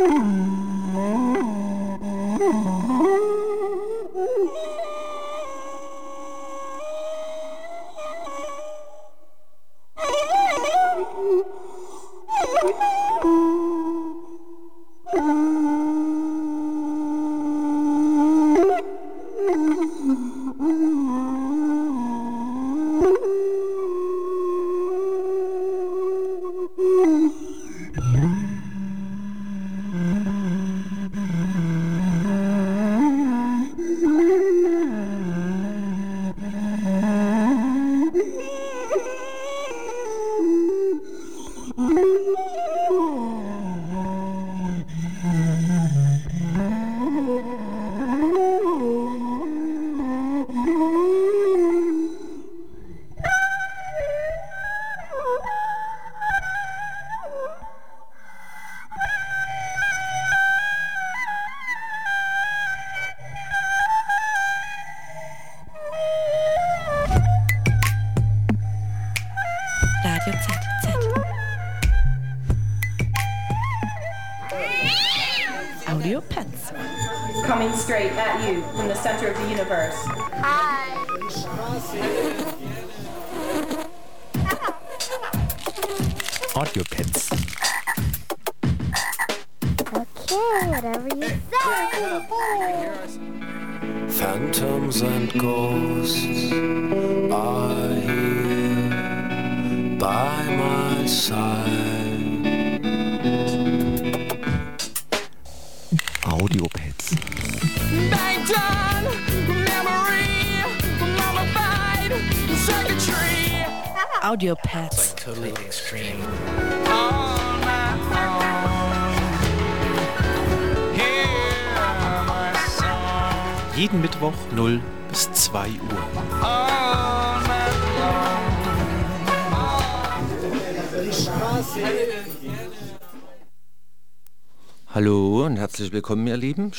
Mm-hmm. 0.00 0.59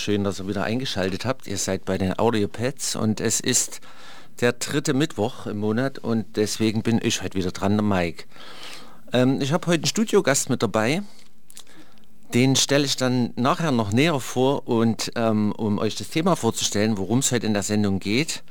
Schön, 0.01 0.23
dass 0.23 0.39
ihr 0.39 0.47
wieder 0.47 0.63
eingeschaltet 0.63 1.25
habt. 1.25 1.45
Ihr 1.45 1.59
seid 1.59 1.85
bei 1.85 1.99
den 1.99 2.17
Audiopads 2.17 2.95
und 2.95 3.21
es 3.21 3.39
ist 3.39 3.81
der 4.39 4.51
dritte 4.51 4.95
Mittwoch 4.95 5.45
im 5.45 5.59
Monat 5.59 5.99
und 5.99 6.37
deswegen 6.37 6.81
bin 6.81 6.99
ich 7.03 7.21
heute 7.21 7.37
wieder 7.37 7.51
dran, 7.51 7.73
der 7.73 7.83
Mike. 7.83 8.23
Ähm, 9.13 9.39
ich 9.41 9.53
habe 9.53 9.67
heute 9.67 9.81
einen 9.81 9.85
Studiogast 9.85 10.49
mit 10.49 10.63
dabei. 10.63 11.03
Den 12.33 12.55
stelle 12.55 12.85
ich 12.85 12.95
dann 12.95 13.31
nachher 13.35 13.71
noch 13.71 13.91
näher 13.91 14.19
vor 14.19 14.67
und 14.67 15.11
ähm, 15.15 15.51
um 15.51 15.77
euch 15.77 15.93
das 15.93 16.09
Thema 16.09 16.35
vorzustellen, 16.35 16.97
worum 16.97 17.19
es 17.19 17.31
heute 17.31 17.45
in 17.45 17.53
der 17.53 17.61
Sendung 17.61 17.99
geht, 17.99 18.41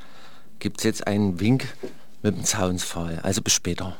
gibt 0.61 0.79
es 0.79 0.85
jetzt 0.85 1.09
einen 1.09 1.41
Wink 1.41 1.67
mit 2.23 2.37
dem 2.37 2.45
Zaunsfall. 2.45 3.19
Also 3.25 3.43
bis 3.43 3.55
später. 3.55 3.97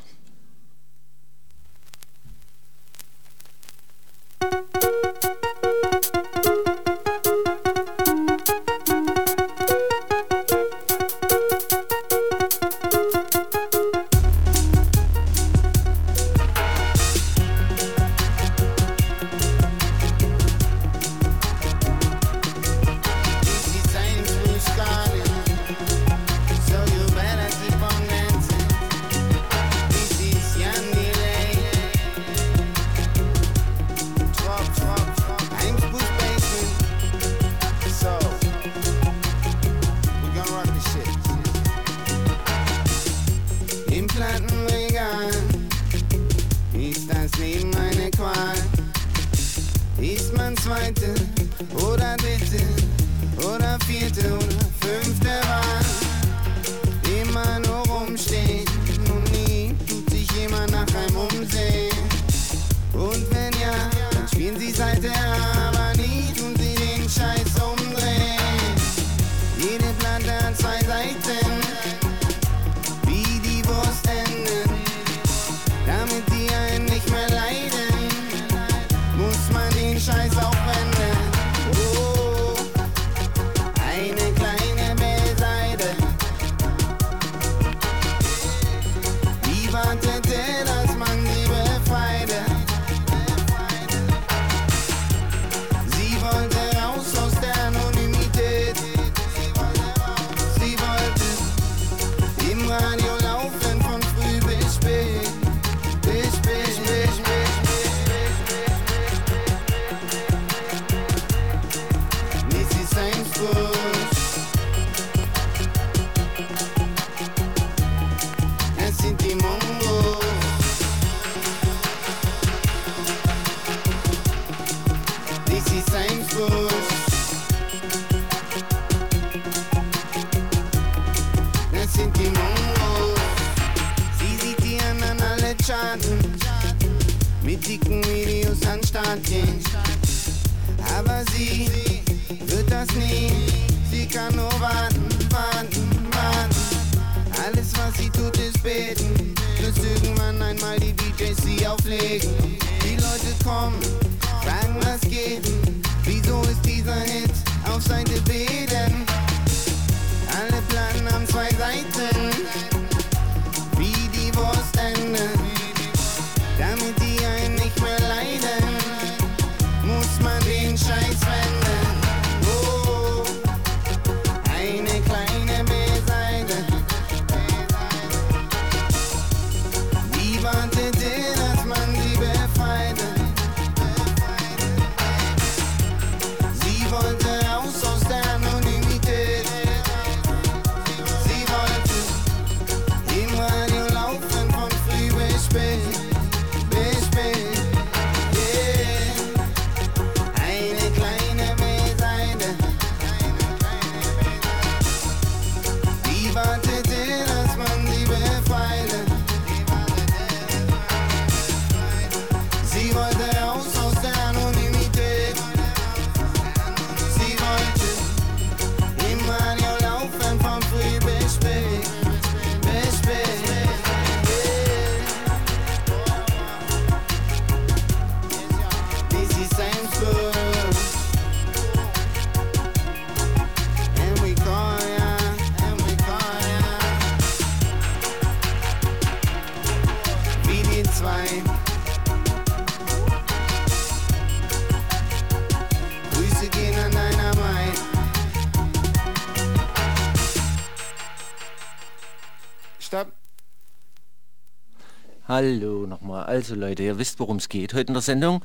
Hallo 255.43 255.87
nochmal. 255.87 256.25
Also 256.25 256.55
Leute, 256.55 256.83
ihr 256.83 256.99
wisst, 256.99 257.19
worum 257.19 257.39
es 257.39 257.49
geht 257.49 257.73
heute 257.73 257.87
in 257.89 257.95
der 257.95 258.03
Sendung. 258.03 258.45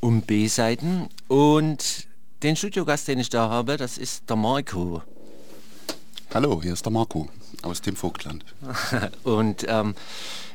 Um 0.00 0.22
B-Seiten. 0.22 1.08
Und 1.28 2.08
den 2.42 2.56
Studiogast, 2.56 3.06
den 3.06 3.20
ich 3.20 3.30
da 3.30 3.48
habe, 3.48 3.76
das 3.76 3.96
ist 3.96 4.28
der 4.28 4.34
Marco. 4.34 5.02
Hallo, 6.34 6.60
hier 6.60 6.72
ist 6.72 6.84
der 6.84 6.90
Marco 6.90 7.28
aus 7.62 7.80
dem 7.80 7.94
Vogtland. 7.94 8.44
Und 9.22 9.66
ähm, 9.68 9.94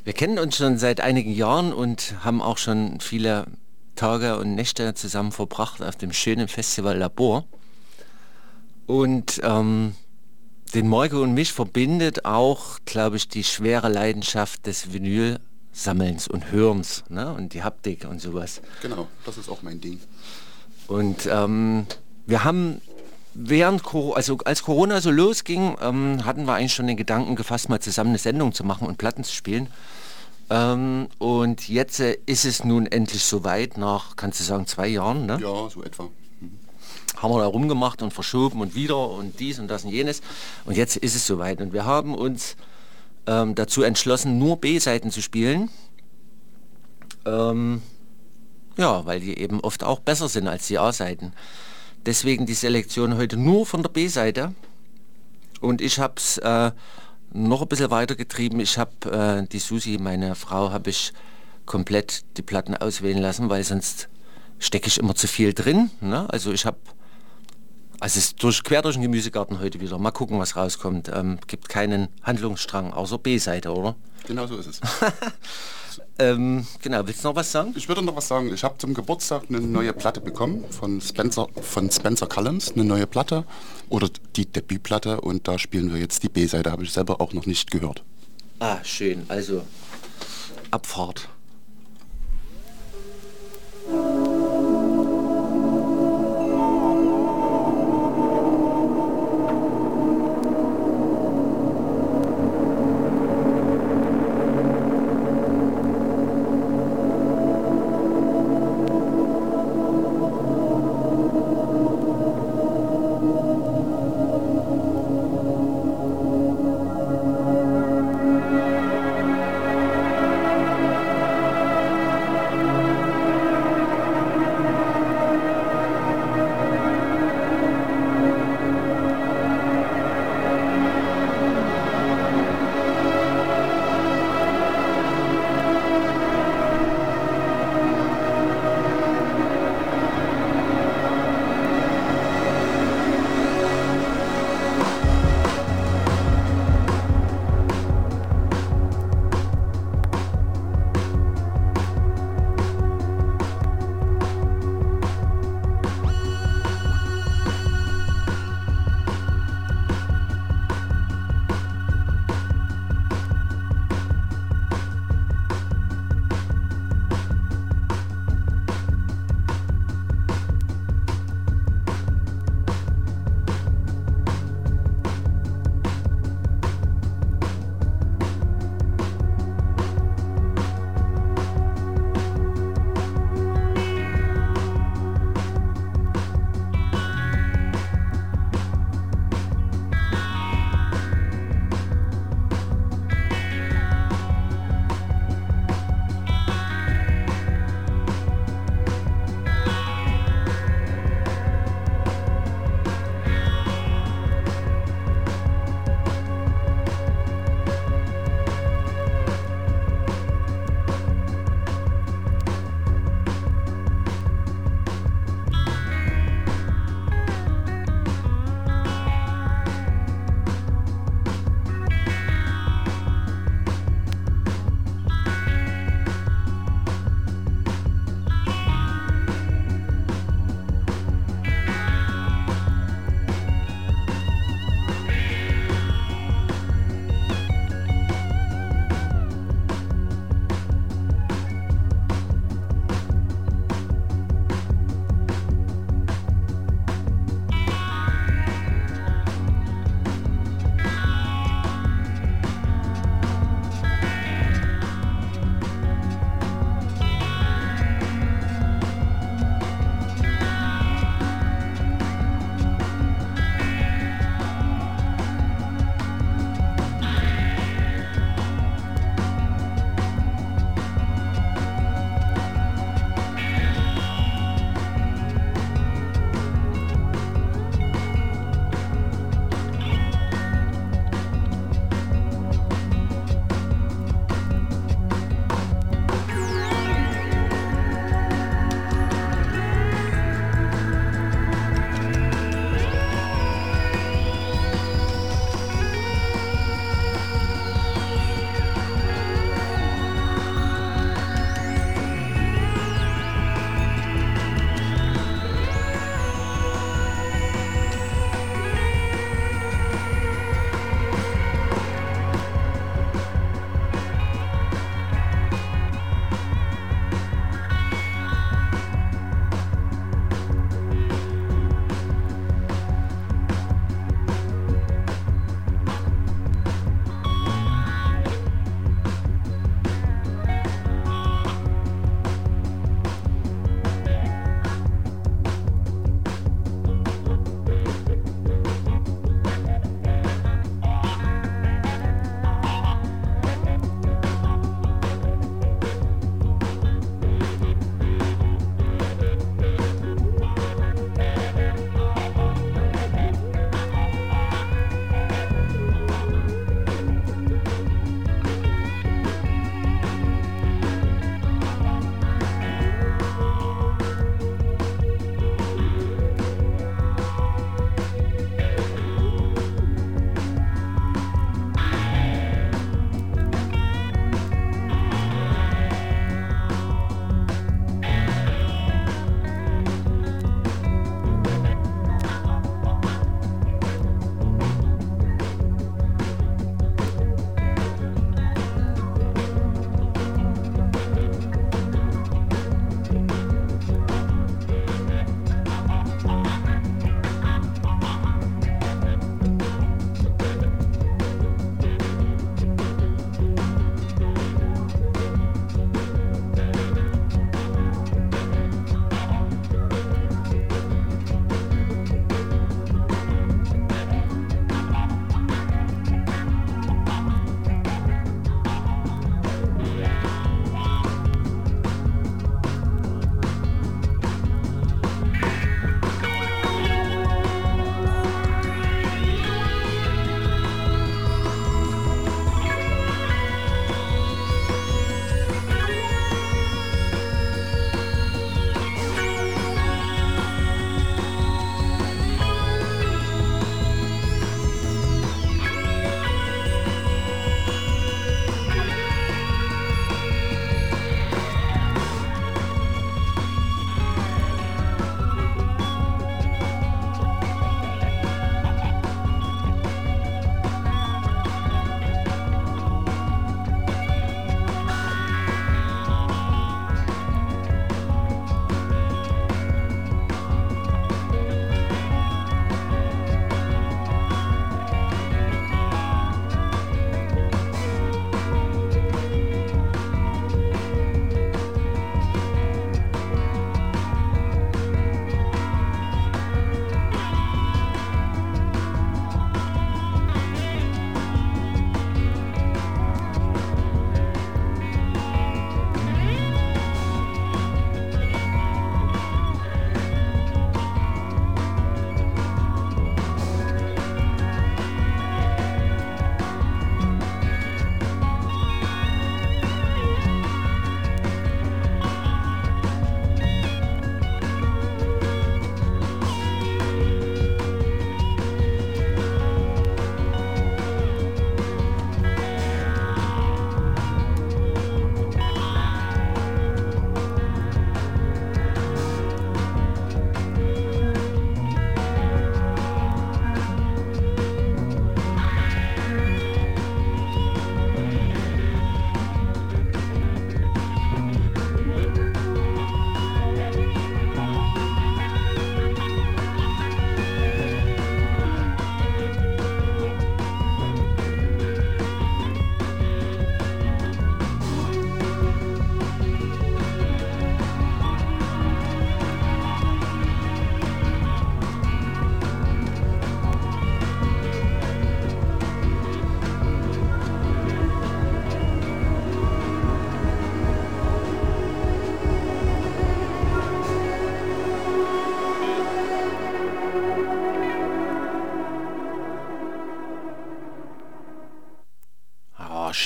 wir 0.04 0.12
kennen 0.12 0.40
uns 0.40 0.58
schon 0.58 0.78
seit 0.78 1.00
einigen 1.00 1.32
Jahren 1.32 1.72
und 1.72 2.16
haben 2.22 2.42
auch 2.42 2.58
schon 2.58 3.00
viele 3.00 3.46
Tage 3.96 4.38
und 4.40 4.56
Nächte 4.56 4.94
zusammen 4.94 5.32
verbracht 5.32 5.82
auf 5.82 5.96
dem 5.96 6.12
schönen 6.12 6.50
Festival 6.50 6.98
Labor. 6.98 7.46
Und 8.88 9.40
ähm, 9.42 9.96
den 10.74 10.90
Marco 10.90 11.22
und 11.22 11.34
mich 11.34 11.54
verbindet 11.54 12.26
auch, 12.26 12.80
glaube 12.84 13.16
ich, 13.16 13.30
die 13.30 13.46
schwere 13.46 13.88
Leidenschaft 13.88 14.66
des 14.66 14.92
Vinyl-Sammelns 15.78 16.28
und 16.28 16.52
Hörens 16.52 17.04
ne? 17.10 17.32
und 17.34 17.54
die 17.54 17.64
Haptik 17.64 18.06
und 18.10 18.20
sowas. 18.22 18.62
Genau, 18.82 19.08
das 19.26 19.38
ist 19.38 19.50
auch 19.50 19.62
mein 19.62 19.80
Ding. 19.80 20.00
Und 20.88 21.28
ähm, 21.32 21.86
wir 22.26 22.44
haben 22.44 22.82
während 23.34 23.84
Cor- 23.84 24.16
also 24.18 24.38
als 24.46 24.64
Corona 24.64 25.02
so 25.02 25.12
losging, 25.12 25.78
ähm, 25.82 26.26
hatten 26.26 26.46
wir 26.46 26.56
eigentlich 26.56 26.74
schon 26.74 26.88
den 26.88 26.98
Gedanken 26.98 27.36
gefasst, 27.36 27.70
mal 27.70 27.80
zusammen 27.80 28.10
eine 28.12 28.18
Sendung 28.18 28.54
zu 28.54 28.64
machen 28.64 28.88
und 28.88 28.98
Platten 28.98 29.24
zu 29.24 29.34
spielen. 29.34 29.68
Ähm, 30.50 31.08
und 31.20 31.68
jetzt 31.68 32.00
äh, 32.00 32.18
ist 32.26 32.46
es 32.46 32.64
nun 32.64 32.88
endlich 32.88 33.24
soweit, 33.24 33.78
nach, 33.78 34.16
kannst 34.16 34.40
du 34.40 34.44
sagen, 34.44 34.66
zwei 34.66 34.88
Jahren, 34.88 35.26
ne? 35.26 35.40
Ja, 35.42 35.70
so 35.70 35.84
etwa. 35.84 36.10
haben 37.18 37.34
wir 37.34 37.40
da 37.40 37.48
rumgemacht 37.48 38.02
und 38.02 38.14
verschoben 38.14 38.62
und 38.62 38.74
wieder 38.74 39.10
und 39.10 39.40
dies 39.40 39.60
und 39.60 39.68
das 39.68 39.84
und 39.84 39.92
jenes. 39.92 40.22
Und 40.66 40.78
jetzt 40.78 40.96
ist 40.96 41.16
es 41.16 41.28
soweit. 41.28 41.60
Und 41.60 41.74
wir 41.74 41.84
haben 41.84 42.16
uns 42.16 42.56
ähm, 43.28 43.56
dazu 43.56 43.84
entschlossen, 43.84 44.40
nur 44.40 44.58
B-Seiten 44.58 45.12
zu 45.12 45.22
spielen. 45.22 45.70
Ähm, 47.26 47.82
ja, 48.78 49.06
weil 49.06 49.20
die 49.20 49.38
eben 49.38 49.60
oft 49.62 49.84
auch 49.84 50.00
besser 50.00 50.30
sind 50.30 50.48
als 50.48 50.68
die 50.68 50.80
A-Seiten. 50.80 51.34
Deswegen 52.06 52.46
die 52.46 52.54
Selektion 52.54 53.18
heute 53.18 53.38
nur 53.38 53.66
von 53.66 53.84
der 53.84 53.90
B-Seite. 53.90 54.54
Und 55.60 55.82
ich 55.82 56.00
habe 56.00 56.14
es 56.18 56.38
äh, 56.38 56.72
noch 57.34 57.62
ein 57.62 57.68
bisschen 57.68 57.92
weitergetrieben. 57.92 58.60
Ich 58.60 58.78
habe 58.78 59.42
äh, 59.44 59.48
die 59.48 59.60
Susi, 59.60 59.98
meine 60.00 60.36
Frau, 60.36 60.72
habe 60.72 60.90
ich 60.90 61.12
komplett 61.66 62.24
die 62.38 62.44
Platten 62.44 62.76
auswählen 62.76 63.18
lassen, 63.18 63.50
weil 63.50 63.64
sonst 63.64 64.10
stecke 64.60 64.88
ich 64.88 65.00
immer 65.00 65.16
zu 65.16 65.28
viel 65.28 65.54
drin. 65.54 65.90
Ne? 66.00 66.28
Also 66.30 66.52
ich 66.52 66.66
habe, 66.66 66.78
also 68.00 68.20
es 68.20 68.26
ist 68.28 68.44
durch, 68.44 68.64
quer 68.64 68.82
durch 68.82 68.96
den 68.96 69.04
Gemüsegarten 69.04 69.60
heute 69.60 69.80
wieder. 69.80 69.98
Mal 69.98 70.12
gucken, 70.12 70.40
was 70.40 70.56
rauskommt. 70.56 71.10
Ähm, 71.14 71.40
gibt 71.48 71.70
keinen 71.70 72.10
Handlungsstrang, 72.24 72.94
außer 72.94 73.18
B-Seite, 73.18 73.74
oder? 73.74 73.96
Genau 74.26 74.48
so 74.48 74.58
ist 74.58 74.68
es. 74.68 74.82
Ähm, 76.20 76.66
genau, 76.82 77.06
willst 77.06 77.24
du 77.24 77.28
noch 77.28 77.36
was 77.36 77.52
sagen? 77.52 77.74
Ich 77.76 77.88
würde 77.88 78.02
noch 78.02 78.16
was 78.16 78.28
sagen. 78.28 78.52
Ich 78.52 78.64
habe 78.64 78.78
zum 78.80 78.94
Geburtstag 78.94 79.44
eine 79.50 79.60
neue 79.60 79.94
Platte 79.94 80.20
bekommen 80.20 80.66
von 80.72 81.00
Spencer, 81.00 81.48
von 81.62 81.92
Spencer 81.92 82.26
Collins, 82.28 82.72
eine 82.74 82.86
neue 82.86 83.06
Platte 83.06 83.46
oder 83.90 84.10
die 84.36 84.46
Debütplatte 84.46 85.22
und 85.22 85.48
da 85.48 85.60
spielen 85.60 85.94
wir 85.94 86.00
jetzt 86.00 86.24
die 86.24 86.30
B-Seite. 86.30 86.72
Habe 86.72 86.84
ich 86.84 86.92
selber 86.92 87.22
auch 87.22 87.34
noch 87.34 87.46
nicht 87.46 87.70
gehört. 87.70 88.04
Ah, 88.60 88.78
schön. 88.84 89.26
Also 89.28 89.64
Abfahrt. 90.72 91.30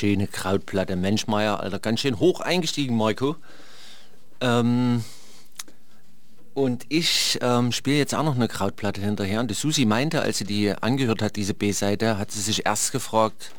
Schöne 0.02 0.26
Krautplatte. 0.26 0.96
Mensch, 0.96 1.28
Meier, 1.28 1.60
Alter, 1.60 1.78
ganz 1.78 2.00
schön 2.00 2.18
hoch 2.18 2.42
eingestiegen, 2.42 2.98
Marco. 2.98 3.36
Ähm, 4.42 5.04
und 6.56 6.86
ich 6.90 7.38
ähm, 7.42 7.72
spiele 7.72 7.98
jetzt 7.98 8.16
auch 8.16 8.24
noch 8.24 8.36
eine 8.36 8.48
Krautplatte 8.48 9.00
hinterher. 9.00 9.40
Und 9.42 9.52
die 9.52 9.56
Susi 9.56 9.86
meinte, 9.86 10.24
als 10.24 10.40
sie 10.40 10.46
die 10.46 10.72
angehört 10.72 11.22
hat, 11.22 11.36
diese 11.36 11.54
B-Seite, 11.54 12.18
hat 12.18 12.32
sie 12.32 12.42
sich 12.42 12.66
erst 12.66 12.92
gefragt, 12.92 13.52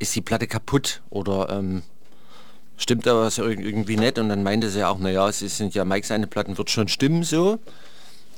ist 0.00 0.16
die 0.16 0.20
Platte 0.20 0.48
kaputt 0.48 1.00
oder 1.10 1.48
ähm, 1.50 1.82
stimmt 2.76 3.06
da 3.06 3.14
was 3.14 3.38
irgendwie 3.38 3.96
nicht? 3.96 4.18
Und 4.18 4.30
dann 4.30 4.42
meinte 4.42 4.68
sie 4.68 4.84
auch, 4.84 4.98
naja, 4.98 5.28
es 5.28 5.38
sind 5.38 5.76
ja 5.76 5.84
Mike 5.84 6.06
seine 6.06 6.26
Platten, 6.26 6.58
wird 6.58 6.70
schon 6.70 6.88
stimmen 6.88 7.22
so. 7.22 7.60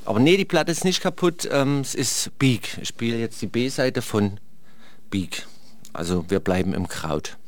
Aber 0.04 0.20
nee, 0.20 0.37
die 0.37 0.44
Platte 0.44 0.70
ist 0.70 0.84
nicht 0.84 1.00
kaputt, 1.00 1.48
ähm, 1.50 1.80
es 1.80 1.94
ist 1.94 2.38
Beak. 2.38 2.76
Ich 2.82 2.88
spiele 2.88 3.16
jetzt 3.16 3.40
die 3.40 3.46
B-Seite 3.46 4.02
von 4.02 4.38
Beak. 5.08 5.46
Also 5.94 6.28
wir 6.28 6.40
bleiben 6.40 6.74
im 6.74 6.88
Kraut. 6.88 7.38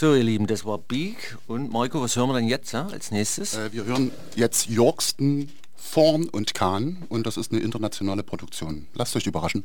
So, 0.00 0.14
ihr 0.14 0.22
Lieben, 0.22 0.46
das 0.46 0.64
war 0.64 0.78
Beak. 0.78 1.36
Und 1.48 1.72
Marco, 1.72 2.00
was 2.00 2.14
hören 2.14 2.28
wir 2.28 2.34
denn 2.34 2.46
jetzt 2.46 2.70
ja, 2.70 2.86
als 2.86 3.10
nächstes? 3.10 3.56
Äh, 3.56 3.72
wir 3.72 3.84
hören 3.84 4.12
jetzt 4.36 4.68
Yorkston, 4.68 5.48
Thorn 5.92 6.28
und 6.28 6.54
Kahn 6.54 7.02
und 7.08 7.26
das 7.26 7.36
ist 7.36 7.50
eine 7.50 7.60
internationale 7.62 8.22
Produktion. 8.22 8.86
Lasst 8.94 9.16
euch 9.16 9.26
überraschen. 9.26 9.64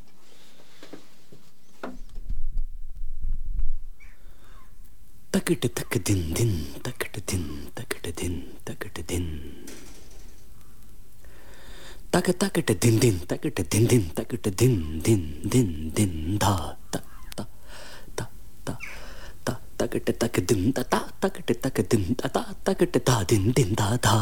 Takata 5.31 5.67
taka 5.69 5.99
din 5.99 6.33
din, 6.33 6.65
takata 6.81 7.21
din, 7.29 7.67
takata 7.75 8.11
din, 8.11 8.43
takata 8.65 9.01
din. 9.03 9.25
Taka 12.09 12.33
takata 12.33 12.73
din 12.73 12.99
din, 12.99 13.19
takata 13.27 13.61
din 13.61 13.85
din, 13.85 14.09
takata 14.15 14.49
din 14.49 14.99
din 14.99 15.41
din 15.45 15.91
din 15.93 16.39
da 16.39 16.75
ta 16.89 17.03
ta 17.35 17.45
ta 18.15 18.25
ta 18.65 19.02
ta 19.83 19.99
takata 19.99 20.13
taka 20.13 20.41
din 20.41 20.71
da 20.71 20.83
ta 20.83 20.99
takata 21.19 21.53
taka 21.59 21.83
din 21.83 22.15
da 22.15 22.27
ta 22.29 22.43
takata 22.63 22.99
ta 22.99 23.23
din 23.27 23.51
din 23.51 23.73
da 23.75 23.97
da. 23.97 24.15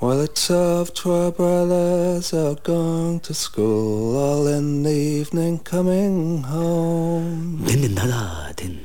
Well, 0.00 0.20
it's 0.20 0.50
off 0.50 0.92
to 1.00 1.10
our 1.10 1.32
brothers 1.32 2.34
out 2.34 2.62
going 2.64 3.18
to 3.20 3.32
school, 3.32 4.16
all 4.16 4.46
in 4.46 4.82
the 4.82 4.90
evening 4.92 5.58
coming 5.58 6.42
home. 6.42 7.64
Din 7.66 7.80
din 7.80 7.94
da 7.94 8.06
da 8.06 8.52
din. 8.54 8.78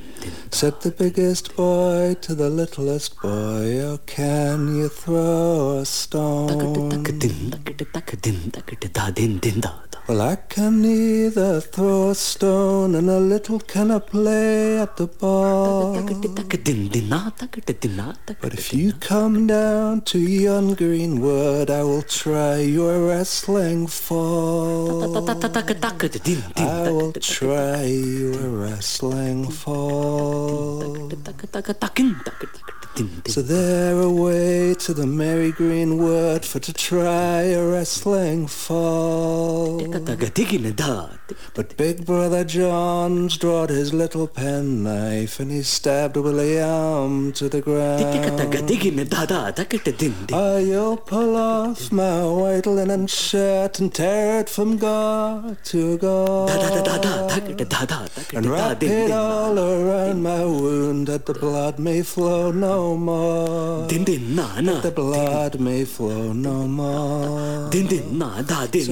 Said 0.49 0.79
the 0.81 0.91
biggest 0.91 1.55
boy 1.55 2.15
to 2.21 2.34
the 2.36 2.49
littlest 2.49 3.19
boy, 3.21 3.81
How 3.81 3.97
can 4.05 4.75
you 4.75 4.89
throw 4.89 5.79
a 5.81 5.86
stone? 5.86 6.49
Well, 10.12 10.24
I 10.24 10.36
can 10.36 10.82
neither 10.82 11.62
throw 11.62 12.10
a 12.10 12.15
stone 12.15 12.95
and 12.95 13.10
a 13.10 13.17
little 13.17 13.62
can 13.62 13.91
I 13.91 14.00
play 14.00 14.78
at 14.78 14.97
the 14.97 15.08
ball. 15.08 15.93
But 18.41 18.54
if 18.54 18.74
you 18.74 18.91
come 18.91 19.47
down 19.47 20.02
to 20.02 20.19
yon 20.19 20.74
green 20.74 21.21
wood, 21.21 21.69
I 21.69 21.84
will 21.84 22.02
try 22.02 22.58
your 22.58 23.08
wrestling 23.08 23.88
fall. 23.88 25.15
I 26.58 26.91
will 26.91 27.13
try 27.13 27.86
your 27.86 28.50
wrestling 28.50 29.50
fall. 29.50 31.10
So 33.27 33.41
they're 33.41 33.99
away 34.01 34.73
to 34.75 34.93
the 34.93 35.08
merry 35.08 35.51
green 35.51 35.97
wood 35.97 36.43
for 36.45 36.60
to 36.60 36.73
try 36.73 37.43
a 37.43 37.65
wrestling 37.65 38.47
fall. 38.47 39.80
But 41.56 41.77
Big 41.77 42.06
Brother 42.06 42.43
John's 42.43 43.38
drawed 43.38 43.69
his 43.69 43.93
little 43.93 44.27
penknife 44.27 45.39
and 45.39 45.49
he 45.51 45.63
stabbed 45.63 46.17
William 46.17 47.32
to 47.34 47.47
the 47.47 47.62
ground. 47.62 48.01
I'll 50.34 50.97
pull 50.97 51.36
off 51.38 51.91
my 51.91 52.23
white 52.25 52.65
linen 52.65 53.08
shirt 53.08 53.80
and 53.80 53.93
tear 53.93 54.41
it 54.41 54.49
from 54.49 54.77
guard 54.77 55.63
to 55.65 55.97
guard 55.97 56.49
and 58.36 58.45
wrap 58.45 58.84
it 58.84 59.12
all 59.12 59.58
around 59.58 60.21
my 60.21 60.43
wound 60.43 61.08
that 61.08 61.25
the 61.25 61.34
blood 61.34 61.80
may 61.80 62.01
flow. 62.01 62.51
No 62.51 62.81
more. 62.98 63.88
That 63.88 64.84
the 64.84 64.91
blood 64.91 65.60
may 65.60 65.86
flow 65.86 66.34
no 66.34 66.67
more. 66.67 67.70
So 67.72 67.78
he's 68.72 68.88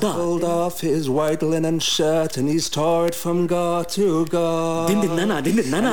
pulled 0.00 0.44
off 0.44 0.80
his 0.80 1.08
white 1.08 1.42
linen 1.42 1.78
shirt 1.80 2.36
and 2.36 2.48
he's 2.48 2.68
tore 2.68 3.06
it 3.08 3.14
from 3.14 3.46
gore 3.46 3.84
to 3.96 4.26
gore. 4.26 4.90
And 4.90 5.02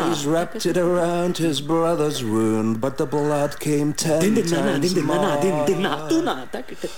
he's 0.09 0.25
wrapped 0.25 0.65
it 0.65 0.77
around 0.77 1.37
his 1.37 1.61
brother's 1.61 2.23
wound, 2.23 2.79
but 2.81 2.97
the 2.97 3.05
blood 3.05 3.59
came 3.59 3.93
ten 3.93 4.21
times 4.35 4.95
more. 4.95 5.17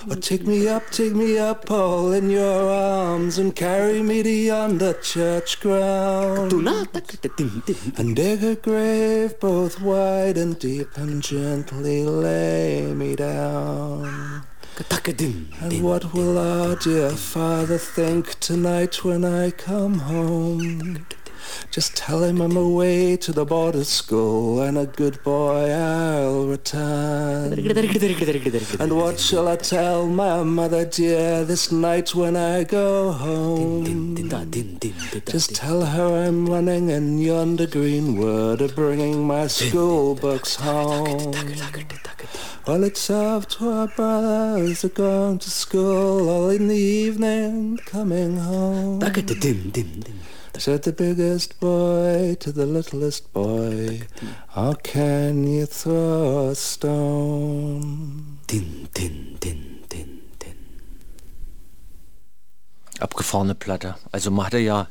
Oh, 0.09 0.15
take 0.19 0.45
me 0.45 0.67
up, 0.67 0.89
take 0.91 1.13
me 1.13 1.37
up, 1.37 1.69
all 1.71 2.11
in 2.11 2.29
your 2.29 2.69
arms, 2.69 3.37
and 3.37 3.55
carry 3.55 4.01
me 4.01 4.21
to 4.23 4.29
yonder 4.29 4.93
church 4.93 5.59
ground. 5.59 6.53
And 7.97 8.15
dig 8.15 8.43
a 8.43 8.55
grave 8.55 9.39
both 9.39 9.79
wide 9.81 10.37
and 10.41 10.57
deep, 10.57 10.97
and 10.97 11.21
gently 11.21 12.03
lay 12.03 12.91
me 12.93 13.15
down. 13.15 14.43
And 15.61 15.83
what 15.83 16.13
will 16.13 16.37
our 16.39 16.75
dear 16.75 17.11
father 17.11 17.77
think 17.77 18.39
tonight 18.39 19.03
when 19.03 19.23
I 19.23 19.51
come 19.51 19.99
home? 19.99 21.05
Just 21.71 21.95
tell 21.95 22.23
him 22.23 22.41
I'm 22.41 22.57
away 22.57 23.17
to 23.17 23.31
the 23.31 23.45
border 23.45 23.83
school 23.83 24.61
and 24.61 24.77
a 24.77 24.85
good 24.85 25.23
boy 25.23 25.71
I'll 25.71 26.47
return. 26.47 27.53
And 28.79 28.95
what 28.95 29.19
shall 29.19 29.47
I 29.47 29.55
tell 29.55 30.07
my 30.07 30.43
mother 30.43 30.85
dear 30.85 31.45
this 31.45 31.71
night 31.71 32.13
when 32.13 32.35
I 32.35 32.63
go 32.63 33.11
home? 33.11 34.15
Just 35.29 35.55
tell 35.55 35.85
her 35.85 36.25
I'm 36.25 36.45
running 36.47 36.89
in 36.89 37.19
yonder 37.19 37.67
green 37.67 38.17
wood, 38.17 38.73
bringing 38.75 39.25
my 39.25 39.47
school 39.47 40.15
books 40.15 40.55
home. 40.55 41.33
Well, 42.67 42.83
it's 42.83 43.09
off 43.09 43.47
to 43.57 43.69
our 43.69 43.87
brothers 43.87 44.83
are 44.85 44.89
going 44.89 45.39
to 45.39 45.49
school, 45.49 46.29
all 46.29 46.49
in 46.49 46.67
the 46.67 46.75
evening 46.75 47.77
coming 47.85 48.37
home. 48.37 48.99
Said 50.57 50.83
the 50.83 50.91
biggest 50.91 51.59
boy 51.59 52.35
to 52.39 52.51
the 52.51 52.65
littlest 52.65 53.33
boy, 53.33 54.01
How 54.49 54.73
can 54.73 55.47
you 55.47 55.65
throw 55.65 56.49
a 56.49 56.55
stone? 56.55 58.39
Abgefahrene 62.99 63.55
Platte. 63.55 63.95
Also 64.11 64.29
man 64.29 64.45
hatte 64.45 64.59
ja 64.59 64.87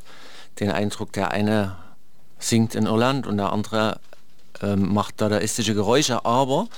den 0.58 0.70
Eindruck, 0.70 1.12
der 1.12 1.30
eine 1.30 1.76
singt 2.38 2.74
in 2.74 2.86
Irland 2.86 3.26
und 3.26 3.36
der 3.36 3.52
andere 3.52 4.00
ähm, 4.62 4.92
macht 4.92 5.20
dadaistische 5.20 5.74
Geräusche, 5.74 6.24
aber 6.24 6.68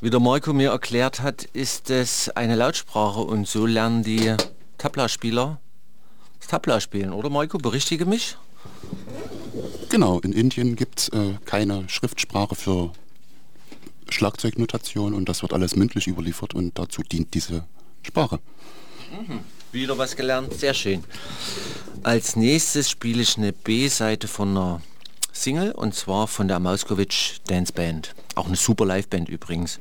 wie 0.00 0.10
der 0.10 0.20
Marco 0.20 0.52
mir 0.52 0.70
erklärt 0.70 1.22
hat, 1.22 1.44
ist 1.44 1.88
es 1.88 2.28
eine 2.30 2.56
Lautsprache 2.56 3.20
und 3.20 3.48
so 3.48 3.64
lernen 3.64 4.02
die 4.02 4.34
Tabla-Spieler 4.76 5.58
Tabla 6.48 6.80
spielen, 6.80 7.12
oder 7.12 7.30
Marco? 7.30 7.58
Berichtige 7.58 8.06
mich. 8.06 8.36
Genau, 9.90 10.18
in 10.20 10.32
Indien 10.32 10.76
gibt 10.76 10.98
es 11.00 11.08
äh, 11.10 11.34
keine 11.44 11.88
Schriftsprache 11.88 12.54
für 12.54 12.92
Schlagzeugnotation 14.08 15.14
und 15.14 15.28
das 15.28 15.42
wird 15.42 15.52
alles 15.52 15.76
mündlich 15.76 16.06
überliefert 16.06 16.54
und 16.54 16.78
dazu 16.78 17.02
dient 17.02 17.34
diese 17.34 17.64
Sprache. 18.02 18.40
Mhm. 19.10 19.40
Wieder 19.72 19.98
was 19.98 20.16
gelernt, 20.16 20.54
sehr 20.54 20.74
schön. 20.74 21.04
Als 22.02 22.36
nächstes 22.36 22.90
spiele 22.90 23.22
ich 23.22 23.36
eine 23.36 23.52
B-Seite 23.52 24.28
von 24.28 24.50
einer 24.50 24.82
Single 25.32 25.72
und 25.72 25.94
zwar 25.94 26.26
von 26.26 26.48
der 26.48 26.58
Mauskowitsch 26.58 27.40
Dance 27.46 27.72
Band. 27.72 28.14
Auch 28.34 28.46
eine 28.46 28.56
super 28.56 28.86
Liveband 28.86 29.28
übrigens. 29.28 29.80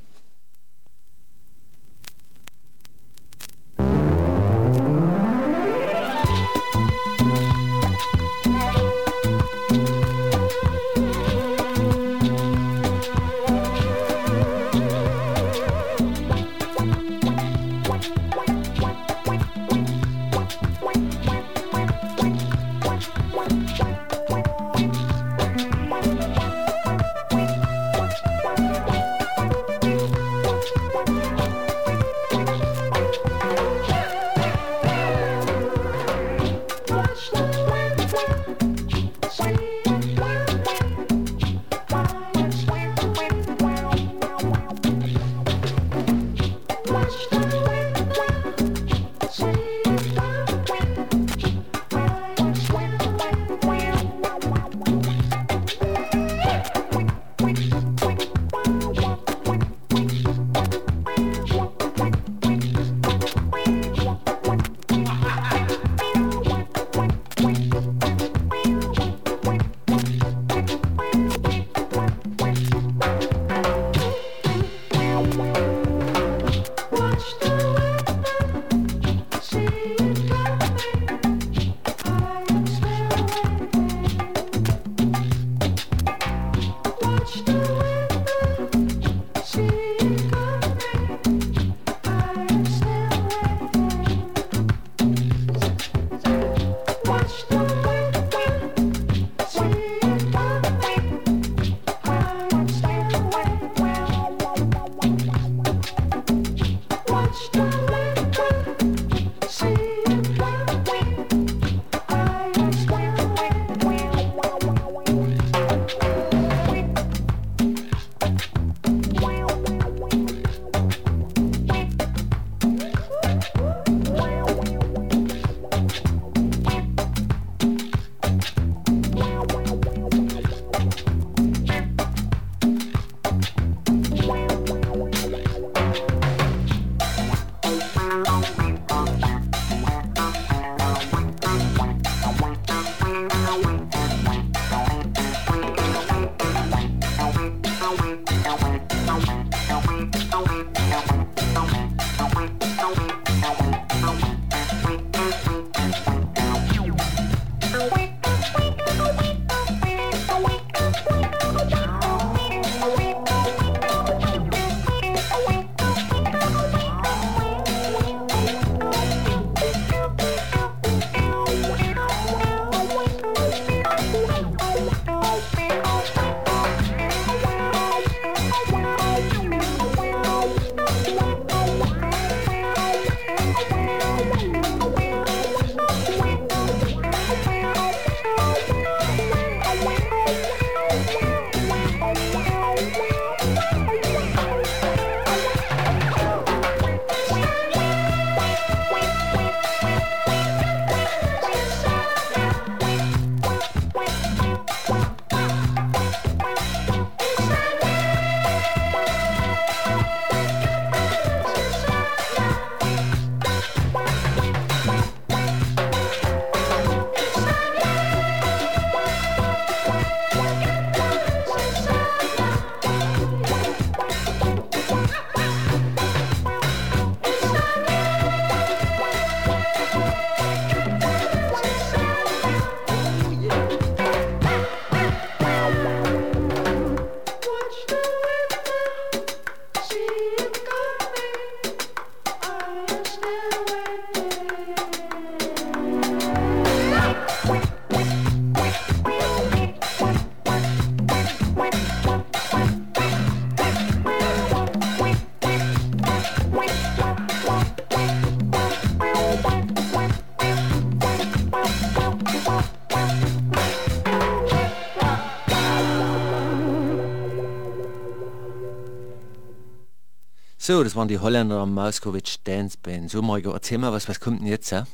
So, 270.67 270.83
das 270.83 270.97
waren 270.97 271.07
die 271.07 271.17
Holländer 271.17 271.65
Mauskowitsch 271.65 272.39
Dance 272.43 272.77
Band. 272.83 273.09
So, 273.09 273.21
Marco, 273.21 273.51
erzähl 273.51 273.77
mal 273.77 273.93
was, 273.93 274.09
was 274.09 274.19
kommt 274.19 274.41
denn 274.41 274.47
jetzt? 274.47 274.69
Ja? 274.69 274.85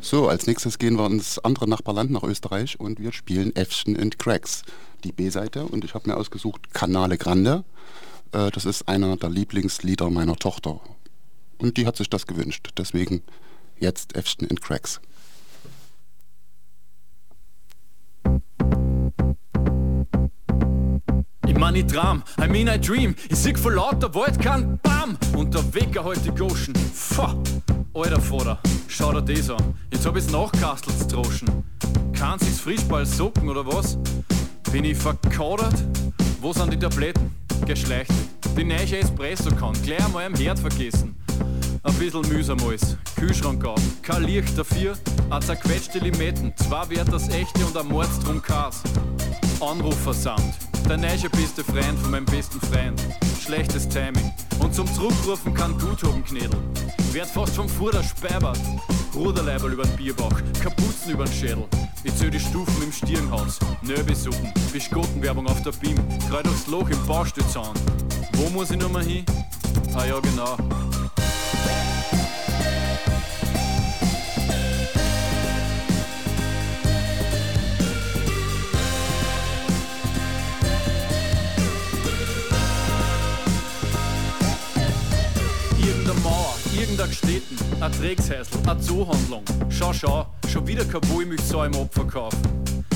So, 0.00 0.28
als 0.28 0.46
nächstes 0.46 0.78
gehen 0.78 0.96
wir 0.96 1.06
ins 1.06 1.40
andere 1.40 1.68
Nachbarland 1.68 2.12
nach 2.12 2.22
Österreich 2.22 2.78
und 2.78 3.00
wir 3.00 3.10
spielen 3.10 3.56
Äffchen 3.56 3.98
and 4.00 4.20
Cracks, 4.20 4.62
die 5.02 5.10
B-Seite. 5.10 5.64
Und 5.64 5.84
ich 5.84 5.94
habe 5.94 6.08
mir 6.08 6.16
ausgesucht 6.16 6.72
Canale 6.72 7.18
Grande. 7.18 7.64
Äh, 8.30 8.52
das 8.52 8.66
ist 8.66 8.86
einer 8.86 9.16
der 9.16 9.30
Lieblingslieder 9.30 10.10
meiner 10.10 10.36
Tochter. 10.36 10.78
Und 11.58 11.76
die 11.76 11.84
hat 11.84 11.96
sich 11.96 12.08
das 12.08 12.28
gewünscht. 12.28 12.70
Deswegen 12.78 13.24
jetzt 13.80 14.14
Äffchen 14.14 14.48
and 14.48 14.62
Cracks. 14.62 15.00
Money 21.66 21.84
Traum, 21.84 22.22
I 22.38 22.46
mean 22.46 22.68
I 22.68 22.78
dream. 22.78 23.16
Ich 23.28 23.38
sieg 23.38 23.58
vor 23.58 23.72
lauter 23.72 24.14
Wald 24.14 24.40
kann 24.40 24.78
BAM! 24.84 25.18
Und 25.36 25.52
der 25.52 25.74
Wecker 25.74 26.04
halt 26.04 26.24
die 26.24 26.30
Goschen. 26.30 26.72
Pfah! 26.76 27.34
Alter 27.92 28.20
Vater, 28.20 28.60
schau 28.86 29.10
dir 29.20 29.34
das 29.34 29.50
an. 29.50 29.74
Jetzt 29.90 30.06
hab 30.06 30.16
ich's 30.16 30.30
nachkastelt 30.30 30.96
zu 30.96 31.08
droschen. 31.08 31.64
Kann 32.12 32.38
sich's 32.38 32.60
Frischball 32.60 33.04
socken 33.04 33.48
oder 33.48 33.66
was? 33.66 33.98
Bin 34.70 34.84
ich 34.84 34.96
verkadert? 34.96 35.74
Wo 36.40 36.52
sind 36.52 36.72
die 36.72 36.78
Tabletten? 36.78 37.34
Geschleicht. 37.66 38.12
Die 38.56 38.62
neue 38.62 38.98
Espresso 38.98 39.50
kann 39.50 39.72
gleich 39.82 40.04
einmal 40.04 40.26
am 40.26 40.36
Herd 40.36 40.60
vergessen. 40.60 41.16
Ein 41.82 41.94
bisschen 41.94 42.28
mühsam 42.28 42.58
alles. 42.66 42.96
Kühlschrank 43.16 43.64
auf, 43.64 43.80
kein 44.02 44.24
Licht 44.24 44.56
dafür, 44.56 44.94
a 45.30 45.40
zerquetschte 45.40 45.98
Limetten, 45.98 46.52
zwei 46.56 46.88
Wert 46.90 47.12
das 47.12 47.28
echte 47.28 47.64
und 47.64 47.76
ein 47.76 47.88
Mordstrom 47.88 48.42
Kas. 48.42 48.82
Anrufersound, 49.60 50.54
der 50.88 50.96
neue 50.98 51.30
beste 51.30 51.64
Freund 51.64 51.98
von 52.00 52.10
meinem 52.10 52.26
besten 52.26 52.60
Freund. 52.60 53.00
Schlechtes 53.40 53.88
Timing. 53.88 54.32
Und 54.58 54.74
zum 54.74 54.86
Zurückrufen 54.92 55.54
kann 55.54 55.76
knädeln. 55.78 56.62
Werd 57.12 57.28
fast 57.28 57.54
vom 57.54 57.68
Fuder 57.68 58.02
speibert. 58.02 58.58
Ruderleiberl 59.14 59.72
übern 59.72 59.96
Bierbauch, 59.96 60.34
Kapuzen 60.62 61.12
übern 61.12 61.32
Schädel. 61.32 61.64
Ich 62.04 62.14
zähl 62.16 62.30
die 62.30 62.40
Stufen 62.40 62.82
im 62.82 62.92
Stirnhaus, 62.92 63.58
Nöbe 63.82 64.14
suchen, 64.14 64.52
Bischkottenwerbung 64.72 65.46
auf 65.46 65.62
der 65.62 65.72
BIM, 65.72 65.96
kreu 66.28 66.42
durchs 66.42 66.66
Loch 66.66 66.88
im 66.90 67.06
Baustützahn. 67.06 67.74
Wo 68.34 68.50
muss 68.50 68.70
ich 68.70 68.78
nur 68.78 68.90
mal 68.90 69.02
hin? 69.02 69.24
Ah 69.94 70.04
ja, 70.04 70.20
genau. 70.20 70.56
Irgendein 86.78 87.12
Städten, 87.12 87.82
ein 87.82 87.92
Dreckshäusl, 87.92 88.58
eine 88.66 88.80
Zoohandlung. 88.80 89.42
Schau, 89.70 89.92
schau, 89.92 90.26
schon 90.50 90.66
wieder 90.66 90.84
kein 90.84 91.00
Wohlmilchsau 91.10 91.64
im 91.64 91.74
Abverkauf. 91.74 92.32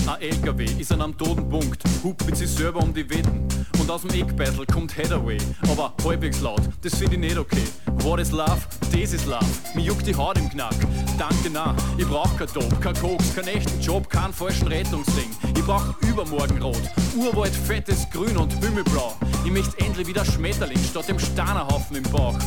Ein 0.06 0.20
LKW 0.20 0.64
ist 0.78 0.92
an 0.92 1.02
einem 1.02 1.16
toten 1.16 1.48
Punkt, 1.48 1.82
hupt 2.04 2.24
mit 2.26 2.36
sich 2.36 2.48
selber 2.48 2.80
um 2.80 2.92
die 2.92 3.08
Wetten. 3.08 3.48
Und 3.80 3.90
aus 3.90 4.02
dem 4.02 4.10
Eckbeitel 4.10 4.66
kommt 4.66 4.96
Headaway, 4.96 5.38
aber 5.70 5.92
halbwegs 6.04 6.40
laut, 6.40 6.60
das 6.82 6.96
find 6.96 7.14
ich 7.14 7.18
nicht 7.18 7.38
okay. 7.38 7.64
What 8.02 8.20
is 8.20 8.30
love? 8.30 8.58
Das 8.92 9.12
ist 9.12 9.26
love. 9.26 9.44
Mir 9.74 9.82
juckt 9.82 10.06
die 10.06 10.14
Haut 10.14 10.36
im 10.36 10.50
Knack. 10.50 10.74
Danke, 11.18 11.50
na, 11.50 11.74
ich 11.96 12.06
brauch 12.06 12.36
kein 12.36 12.48
Top, 12.48 12.80
kein 12.80 12.94
Koks, 12.94 13.34
keinen 13.34 13.48
echten 13.48 13.80
Job, 13.80 14.08
keinen 14.10 14.34
falschen 14.34 14.68
Rettungsring. 14.68 15.30
Ich 15.56 15.64
brauch 15.64 15.94
Übermorgenrot, 16.02 16.82
Urwald, 17.16 17.54
fettes 17.54 18.06
Grün 18.12 18.36
und 18.36 18.52
Himmelblau. 18.62 19.16
Ich 19.44 19.50
möchte 19.50 19.78
endlich 19.78 20.06
wieder 20.06 20.24
Schmetterling 20.24 20.78
statt 20.78 21.08
dem 21.08 21.18
Steinerhaufen 21.18 21.96
im 21.96 22.04
Bauch. 22.04 22.38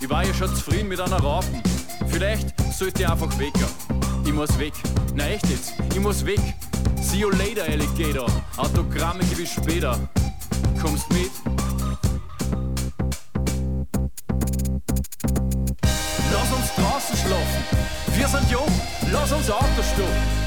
Ich 0.00 0.10
war 0.10 0.24
ja 0.24 0.34
schon 0.34 0.54
zufrieden 0.54 0.88
mit 0.88 1.00
einer 1.00 1.20
Raupen. 1.20 1.62
Vielleicht 2.08 2.54
sollte 2.72 3.02
ich 3.02 3.08
einfach 3.08 3.38
wecker. 3.38 3.68
Ich 4.26 4.32
muss 4.32 4.58
weg. 4.58 4.74
Na 5.14 5.26
echt 5.28 5.48
jetzt, 5.48 5.72
ich 5.94 6.00
muss 6.00 6.24
weg. 6.26 6.40
See 7.00 7.18
you 7.18 7.30
later, 7.30 7.64
Alligator. 7.64 8.26
Autogramme 8.56 9.24
gebe 9.24 9.42
ich 9.42 9.50
später. 9.50 9.98
Kommst 10.80 11.10
mit? 11.12 11.30
Lass 16.32 16.52
uns 16.52 16.74
draußen 16.76 17.16
schlafen. 17.16 17.62
Wir 18.16 18.28
sind 18.28 18.50
jung, 18.50 18.68
lass 19.12 19.32
uns 19.32 19.50
Auto 19.50 19.82
stoppen. 19.94 20.42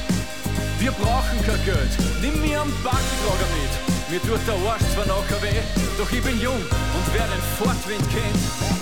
Wir 0.78 0.92
brauchen 0.92 1.38
kein 1.44 1.64
Geld, 1.64 1.90
nimm 2.20 2.40
mir 2.42 2.60
einen 2.60 2.72
Backtrager 2.84 3.48
mit. 3.56 4.10
Mir 4.10 4.20
tut 4.20 4.40
der 4.46 4.54
Arsch 4.70 4.82
zwar 4.94 5.06
nachher 5.06 5.42
weh, 5.42 5.60
doch 5.98 6.10
ich 6.12 6.22
bin 6.22 6.40
jung 6.40 6.54
und 6.54 7.06
wer 7.12 7.26
den 7.26 7.42
Fortwind 7.58 8.08
kennt. 8.10 8.76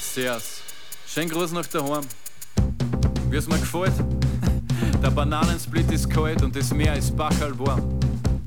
Servus, 0.00 0.60
schönen 1.06 1.30
Gruß 1.30 1.52
nach 1.52 1.66
daheim. 1.66 2.04
Wie 3.30 3.36
es 3.36 3.46
mir 3.46 3.58
gefällt? 3.58 3.92
Der 5.02 5.10
Bananensplit 5.10 5.90
ist 5.90 6.08
kalt 6.10 6.42
und 6.42 6.54
das 6.54 6.72
Meer 6.72 6.94
ist 6.96 7.16
bachal 7.16 7.58
warm. 7.58 7.95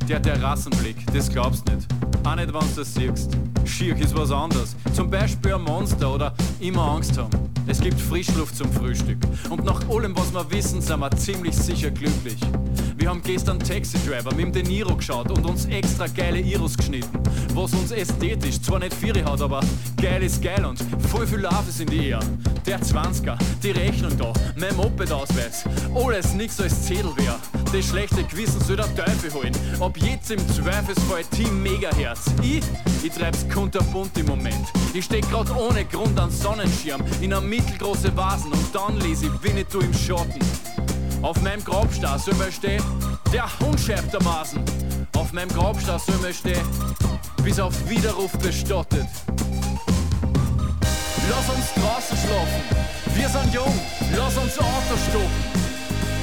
Der 0.10 0.20
Terrassenblick, 0.20 0.95
das 1.14 1.30
glaubst 1.30 1.68
nicht. 1.68 1.88
Auch 2.24 2.36
nicht, 2.36 2.51
wenn 2.51 2.60
du 2.62 2.76
das 2.76 2.95
siehst. 2.95 3.38
Schier 3.70 3.95
ist 3.97 4.15
was 4.15 4.32
anderes. 4.32 4.76
Zum 4.93 5.09
Beispiel 5.09 5.53
ein 5.53 5.61
Monster 5.61 6.13
oder 6.13 6.34
immer 6.59 6.91
Angst 6.91 7.17
haben. 7.17 7.30
Es 7.67 7.80
gibt 7.80 8.01
Frischluft 8.01 8.55
zum 8.55 8.72
Frühstück. 8.74 9.20
Und 9.49 9.63
nach 9.63 9.88
allem, 9.89 10.17
was 10.17 10.34
wir 10.34 10.49
wissen, 10.51 10.82
sind 10.82 10.99
wir 10.99 11.11
ziemlich 11.11 11.55
sicher 11.55 11.91
glücklich. 11.91 12.38
Wir 12.97 13.09
haben 13.09 13.22
gestern 13.22 13.59
Taxi 13.59 13.97
Driver 14.05 14.34
mit 14.34 14.47
dem 14.47 14.51
De 14.51 14.63
Niro 14.63 14.95
geschaut 14.95 15.32
und 15.32 15.45
uns 15.45 15.65
extra 15.65 16.07
geile 16.07 16.39
Iros 16.39 16.76
geschnitten. 16.76 17.17
Was 17.53 17.74
uns 17.74 17.91
ästhetisch 17.91 18.59
zwar 18.61 18.80
nicht 18.80 18.93
viel 18.93 19.24
hat, 19.24 19.41
aber 19.41 19.61
geil 20.01 20.24
ist 20.24 20.41
geil 20.41 20.65
und 20.65 20.80
voll 21.07 21.26
viel 21.26 21.39
Love 21.39 21.70
ist 21.70 21.80
in 21.80 21.88
die 21.88 22.07
Ehe. 22.07 22.20
Der 22.65 22.80
20er, 22.82 23.38
die 23.63 23.72
Rechnung 23.72 24.17
da, 24.17 24.34
mein 24.57 24.76
Moped-Ausweis, 24.76 25.63
alles 25.95 26.34
nix 26.34 26.59
als 26.59 26.86
Zettel 26.86 27.15
wär. 27.17 27.39
Das 27.72 27.86
schlechte 27.88 28.24
Gewissen 28.24 28.59
soll 28.61 28.76
der 28.76 28.93
Teufel 28.95 29.34
holen. 29.34 29.53
Ab 29.80 29.97
jetzt 29.97 30.32
im 30.32 30.39
Zweifelsfall 30.49 31.24
Team 31.26 31.63
Megaherz. 31.63 32.26
Ich, 32.41 32.63
ich 33.03 33.11
treib's 33.11 33.47
kunterbunt 33.60 34.18
im 34.18 34.26
Moment. 34.26 34.72
Ich 34.93 35.03
steck 35.03 35.30
grad 35.30 35.53
ohne 35.53 35.84
Grund 35.84 36.18
an 36.18 36.32
Sonnenschirm 36.32 37.03
in 37.20 37.34
einer 37.34 37.41
mittelgroße 37.41 38.16
Vasen 38.16 38.53
und 38.53 38.74
dann 38.74 38.97
lese 39.01 39.26
ich 39.26 39.43
Winnetou 39.43 39.82
im 39.82 39.93
Schatten. 39.93 40.39
Auf 41.22 41.41
meinem 41.41 41.62
Grabstar 41.62 42.18
soll 42.18 42.36
mir 42.36 42.53
stehen, 42.53 42.82
der 43.34 43.47
Hund 43.60 43.78
schärft 43.78 44.14
der 44.14 44.24
Maßen. 44.24 44.64
Auf 45.18 45.34
meinem 45.34 45.49
Grabstar 45.49 45.99
soll 45.99 46.18
mir 46.20 46.34
stehen, 46.34 46.66
bis 47.43 47.60
auf 47.60 47.74
Widerruf 47.89 48.32
bestattet. 48.38 49.10
Lass 51.30 51.49
uns 51.49 51.74
draußen 51.76 52.18
schlafen, 52.18 52.64
wir 53.14 53.28
sind 53.28 53.53
jung, 53.53 53.80
lass 54.16 54.38
uns 54.38 54.57
Auto 54.57 54.95
stoppen. 55.10 55.59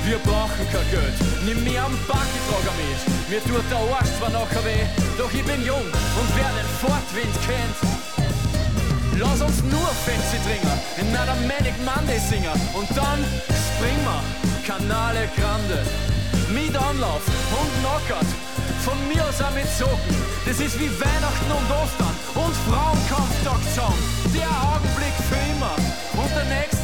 Wir 0.06 0.18
brauchen 0.18 0.62
kein 0.70 0.88
Geld, 0.88 1.18
nimm 1.44 1.64
mir 1.64 1.82
am 1.82 1.90
Backetrager 2.06 2.74
mit. 2.78 3.00
Mir 3.26 3.42
tut 3.42 3.66
der 3.68 3.82
Arsch 3.90 4.14
zwar 4.18 4.30
nachher 4.30 4.62
weh, 4.64 4.86
doch 5.18 5.32
ich 5.34 5.42
bin 5.42 5.66
jung 5.66 5.82
und 5.82 6.28
wer 6.38 6.46
den 6.54 6.70
Fortwind 6.78 7.34
kennt. 7.42 7.78
Lass 9.18 9.42
uns 9.42 9.64
nur 9.66 9.90
Fancy 10.06 10.38
trinken, 10.46 10.78
in 11.02 11.10
einer 11.10 11.34
Manic 11.50 11.74
Monday 11.82 12.20
singen 12.22 12.54
und 12.78 12.86
dann 12.94 13.18
springen 13.50 14.06
wir 14.06 14.22
Kanale 14.62 15.26
Grande. 15.34 15.82
Mit 16.54 16.70
Anlauf 16.76 17.26
und 17.58 17.70
Knockout, 17.82 18.30
von 18.86 18.94
mir 19.10 19.26
aus 19.26 19.42
auch 19.42 19.50
mit 19.58 19.66
Socken. 19.74 20.14
Das 20.46 20.60
ist 20.60 20.78
wie 20.78 20.90
Weihnachten 21.02 21.50
und 21.50 21.66
Ostern 21.82 22.14
und 22.38 22.54
Frauenkampftag 22.70 23.58
zusammen. 23.74 23.98
Der 24.30 24.46
Augenblick 24.70 25.16
für 25.26 25.42
immer 25.50 25.74
und 26.14 26.30
der 26.30 26.46
nächste 26.46 26.75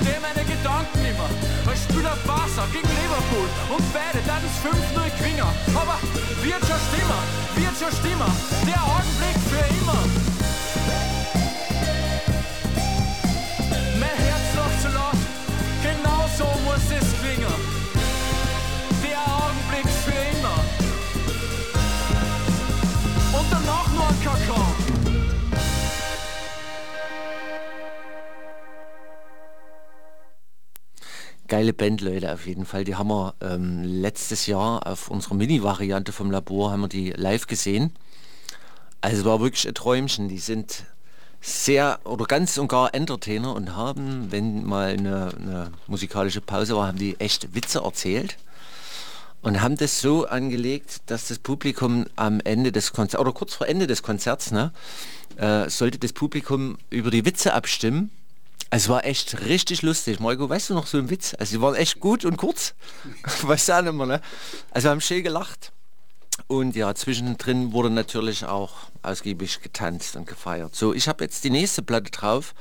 ich 0.00 0.06
versteh 0.06 0.20
meine 0.20 0.44
Gedanken 0.44 1.04
immer. 1.04 1.28
Ich 1.72 1.82
spiele 1.82 2.12
Barca 2.26 2.66
gegen 2.72 2.88
Liverpool 2.88 3.48
und 3.76 3.84
beide 3.92 4.20
dann 4.26 4.42
es 4.44 4.56
5-0 4.64 5.18
gewinnen. 5.18 5.46
Aber 5.74 5.98
wird 6.42 6.60
schon 6.66 6.80
stimmen, 6.88 7.22
wird 7.56 7.76
schon 7.78 7.92
stimmen. 7.92 8.32
Der 8.66 8.80
Augenblick 8.82 9.38
für 9.50 9.64
immer. 9.80 10.00
Mein 13.98 14.16
Herz 14.24 14.46
lacht 14.56 14.82
zu 14.82 14.88
laut, 14.88 15.20
genau 15.82 16.28
so 16.36 16.46
muss 16.64 16.86
es 16.90 17.08
klingen. 17.20 17.54
Der 19.02 19.20
Augenblick 19.20 19.88
für 20.04 20.20
immer. 20.36 20.58
Und 23.38 23.46
danach 23.50 23.88
nur 23.92 24.08
ein 24.08 24.20
Kakao. 24.24 24.69
Geile 31.50 31.72
Band, 31.72 32.00
Leute, 32.00 32.32
auf 32.32 32.46
jeden 32.46 32.64
Fall. 32.64 32.84
Die 32.84 32.94
haben 32.94 33.08
wir 33.08 33.34
ähm, 33.40 33.82
letztes 33.82 34.46
Jahr 34.46 34.86
auf 34.86 35.10
unserer 35.10 35.34
Mini-Variante 35.34 36.12
vom 36.12 36.30
Labor 36.30 36.70
haben 36.70 36.82
wir 36.82 36.88
die 36.88 37.10
live 37.10 37.48
gesehen. 37.48 37.92
Also 39.00 39.24
war 39.24 39.40
wirklich 39.40 39.66
ein 39.66 39.74
Träumchen. 39.74 40.28
Die 40.28 40.38
sind 40.38 40.84
sehr 41.40 41.98
oder 42.04 42.26
ganz 42.26 42.56
und 42.56 42.68
gar 42.68 42.94
Entertainer 42.94 43.52
und 43.56 43.74
haben, 43.74 44.30
wenn 44.30 44.64
mal 44.64 44.90
eine, 44.90 45.32
eine 45.36 45.72
musikalische 45.88 46.40
Pause 46.40 46.76
war, 46.76 46.86
haben 46.86 46.98
die 46.98 47.18
echt 47.18 47.52
Witze 47.52 47.80
erzählt 47.80 48.36
und 49.42 49.60
haben 49.60 49.76
das 49.76 50.00
so 50.00 50.28
angelegt, 50.28 50.98
dass 51.06 51.26
das 51.26 51.40
Publikum 51.40 52.06
am 52.14 52.38
Ende 52.44 52.70
des 52.70 52.92
Konzerts 52.92 53.20
oder 53.20 53.32
kurz 53.32 53.54
vor 53.54 53.66
Ende 53.66 53.88
des 53.88 54.04
Konzerts, 54.04 54.52
ne, 54.52 54.70
äh, 55.36 55.68
sollte 55.68 55.98
das 55.98 56.12
Publikum 56.12 56.78
über 56.90 57.10
die 57.10 57.24
Witze 57.24 57.54
abstimmen. 57.54 58.12
Es 58.72 58.88
war 58.88 59.04
echt 59.04 59.46
richtig 59.46 59.82
lustig. 59.82 60.20
Marco, 60.20 60.48
weißt 60.48 60.70
du 60.70 60.74
noch 60.74 60.86
so 60.86 60.98
ein 60.98 61.10
Witz? 61.10 61.34
Also 61.38 61.56
die 61.56 61.62
waren 61.62 61.74
echt 61.74 61.98
gut 61.98 62.24
und 62.24 62.36
kurz. 62.36 62.74
weißt 63.42 63.68
du 63.68 63.72
auch 63.72 63.82
nicht 63.82 63.94
mehr, 63.94 64.06
ne? 64.06 64.20
Also 64.70 64.88
haben 64.88 65.00
schön 65.00 65.24
gelacht. 65.24 65.72
Und 66.46 66.76
ja, 66.76 66.94
zwischendrin 66.94 67.72
wurde 67.72 67.90
natürlich 67.90 68.44
auch 68.44 68.74
ausgiebig 69.02 69.60
getanzt 69.60 70.14
und 70.14 70.26
gefeiert. 70.26 70.74
So, 70.76 70.94
ich 70.94 71.08
habe 71.08 71.24
jetzt 71.24 71.42
die 71.42 71.50
nächste 71.50 71.82
Platte 71.82 72.12
drauf 72.12 72.54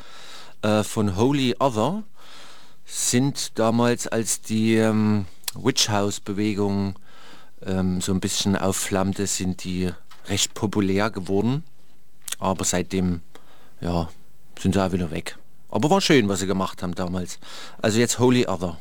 äh, 0.64 0.84
von 0.84 1.16
Holy 1.16 1.55
Other. 1.60 2.03
Sind 2.86 3.57
damals, 3.60 4.07
als 4.07 4.41
die 4.41 4.76
ähm, 4.78 5.26
Witch 5.53 5.89
House 5.89 6.20
Bewegung 6.20 6.95
ähm, 7.64 8.01
so 8.01 8.12
ein 8.14 8.20
bisschen 8.20 8.55
aufflammte, 8.55 9.28
sind 9.28 9.64
die 9.64 9.91
recht 10.28 10.55
populär 10.55 11.12
geworden. 11.12 11.64
Aber 12.39 12.66
seitdem, 12.66 13.22
ja, 13.80 14.10
sind 14.60 14.74
sie 14.74 14.84
auch 14.84 14.91
wieder 14.91 15.12
weg. 15.12 15.38
Aber 15.70 15.90
war 15.90 16.02
schön, 16.02 16.28
was 16.28 16.40
sie 16.40 16.48
gemacht 16.48 16.82
haben 16.82 16.96
damals. 16.96 17.40
Also 17.82 18.00
jetzt 18.00 18.20
Holy 18.20 18.48
Other. 18.48 18.78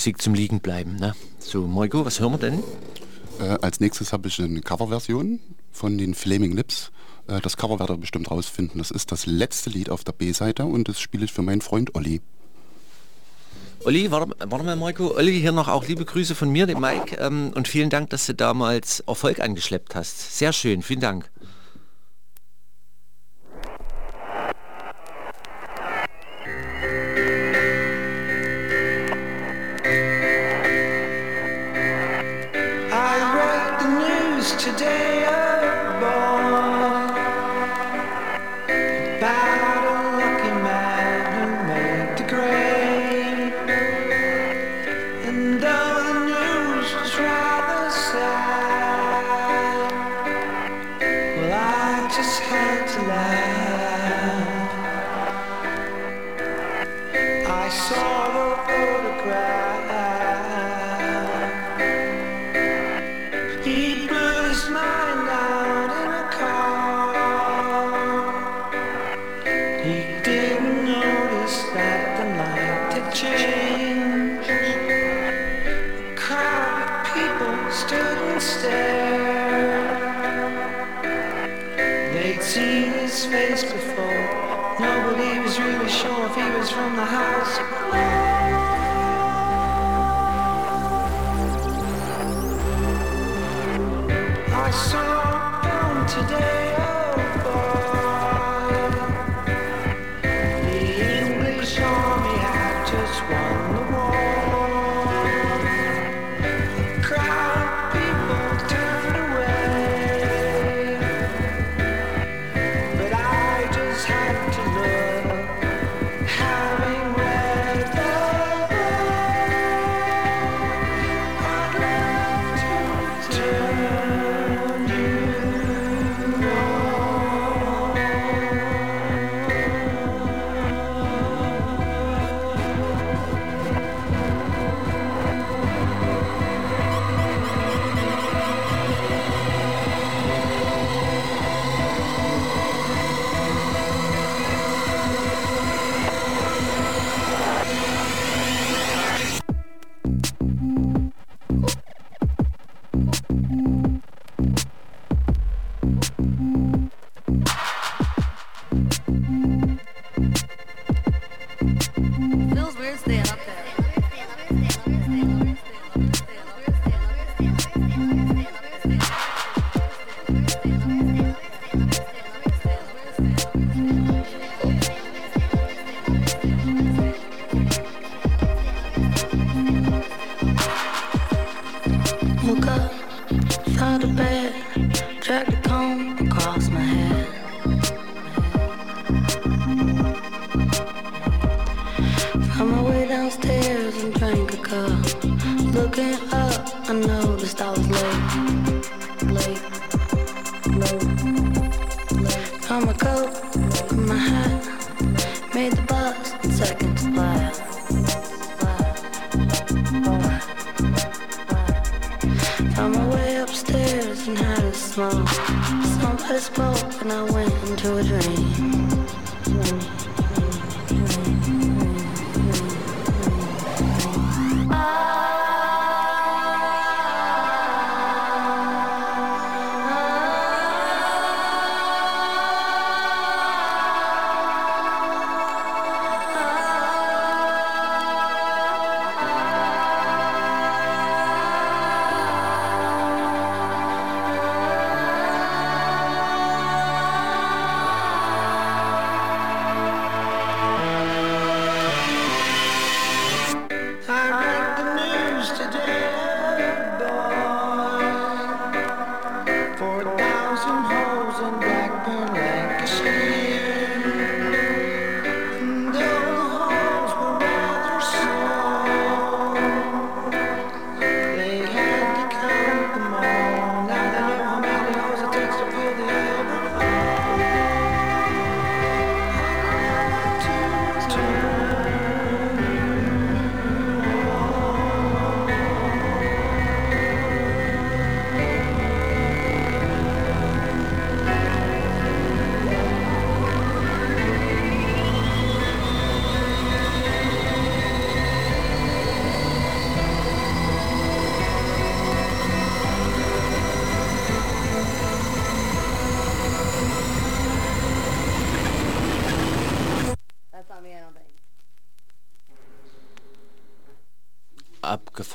Musik 0.00 0.22
zum 0.22 0.32
Liegen 0.32 0.60
bleiben. 0.60 0.96
Ne? 0.96 1.14
So, 1.40 1.66
Marco, 1.66 2.06
was 2.06 2.20
hören 2.20 2.32
wir 2.32 2.38
denn? 2.38 2.62
Äh, 3.38 3.58
als 3.60 3.80
nächstes 3.80 4.14
habe 4.14 4.28
ich 4.28 4.40
eine 4.40 4.62
Coverversion 4.62 5.40
von 5.72 5.98
den 5.98 6.14
Flaming 6.14 6.52
Lips. 6.52 6.90
Äh, 7.28 7.42
das 7.42 7.58
Cover 7.58 7.78
werdet 7.78 7.98
ihr 7.98 8.00
bestimmt 8.00 8.30
rausfinden. 8.30 8.78
Das 8.78 8.90
ist 8.90 9.12
das 9.12 9.26
letzte 9.26 9.68
Lied 9.68 9.90
auf 9.90 10.02
der 10.02 10.12
B-Seite 10.12 10.64
und 10.64 10.88
das 10.88 10.98
spiele 10.98 11.26
ich 11.26 11.34
für 11.34 11.42
meinen 11.42 11.60
Freund 11.60 11.94
Olli. 11.94 12.22
Olli, 13.84 14.10
warte, 14.10 14.34
warte 14.38 14.64
mal, 14.64 14.74
Marco. 14.74 15.14
Olli, 15.14 15.38
hier 15.38 15.52
noch 15.52 15.68
auch 15.68 15.86
liebe 15.86 16.06
Grüße 16.06 16.34
von 16.34 16.48
mir, 16.48 16.66
dem 16.66 16.80
Mike. 16.80 17.16
Ähm, 17.16 17.52
und 17.54 17.68
vielen 17.68 17.90
Dank, 17.90 18.08
dass 18.08 18.24
du 18.24 18.32
damals 18.32 19.00
Erfolg 19.00 19.38
angeschleppt 19.38 19.94
hast. 19.94 20.38
Sehr 20.38 20.54
schön, 20.54 20.80
vielen 20.80 21.00
Dank. 21.00 21.30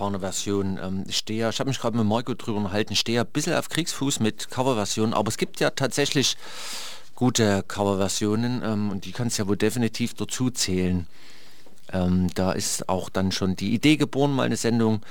Abgefahrene 0.06 0.20
Version. 0.20 0.80
Ähm, 0.82 1.06
stehe 1.10 1.42
ja, 1.42 1.50
ich 1.50 1.60
habe 1.60 1.70
mich 1.70 1.80
gerade 1.80 1.98
mit 1.98 2.06
Marco 2.06 2.34
drüber 2.34 2.58
unterhalten, 2.58 2.96
stehe 2.96 3.22
ein 3.22 3.28
bisschen 3.28 3.54
auf 3.54 3.70
Kriegsfuß 3.70 4.20
mit 4.20 4.50
Coverversionen, 4.50 5.14
aber 5.14 5.30
es 5.30 5.38
gibt 5.38 5.60
ja 5.60 5.70
tatsächlich 5.72 6.38
gute 7.16 7.64
Coverversionen 7.68 8.62
ähm, 8.64 8.92
und 8.92 9.06
die 9.06 9.12
kannst 9.12 9.38
ja 9.38 9.48
wohl 9.48 9.58
definitiv 9.58 10.14
dazu 10.14 10.50
zählen. 10.50 11.08
Ähm, 11.92 12.30
da 12.36 12.52
ist 12.52 12.90
auch 12.90 13.10
dann 13.10 13.32
schon 13.32 13.56
die 13.56 13.74
Idee 13.74 13.98
geboren, 13.98 14.34
mal 14.34 14.44
eine 14.44 14.58
Sendung 14.58 15.02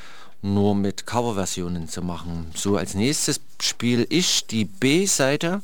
nur 0.42 0.74
mit 0.74 1.06
Coverversionen 1.06 1.88
zu 1.88 2.02
machen. 2.02 2.50
So 2.54 2.76
als 2.76 2.94
nächstes 2.94 3.40
spiele 3.60 4.04
ich 4.10 4.46
die 4.46 4.66
B-Seite 4.66 5.62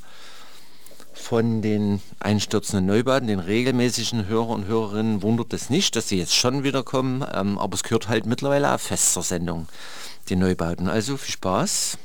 von 1.30 1.62
den 1.62 2.02
einstürzenden 2.18 2.86
Neubauten, 2.86 3.28
den 3.28 3.38
regelmäßigen 3.38 4.26
Hörer 4.26 4.48
und 4.48 4.66
Hörerinnen 4.66 5.22
wundert 5.22 5.52
es 5.52 5.70
nicht, 5.70 5.94
dass 5.94 6.08
sie 6.08 6.18
jetzt 6.18 6.34
schon 6.34 6.64
wieder 6.64 6.82
kommen, 6.82 7.24
ähm, 7.32 7.56
aber 7.56 7.76
es 7.76 7.84
gehört 7.84 8.08
halt 8.08 8.26
mittlerweile 8.26 8.74
auch 8.74 8.80
fest 8.80 9.12
zur 9.12 9.22
Sendung, 9.22 9.68
die 10.28 10.34
Neubauten. 10.34 10.88
Also 10.88 11.16
viel 11.16 11.34
Spaß. 11.34 11.98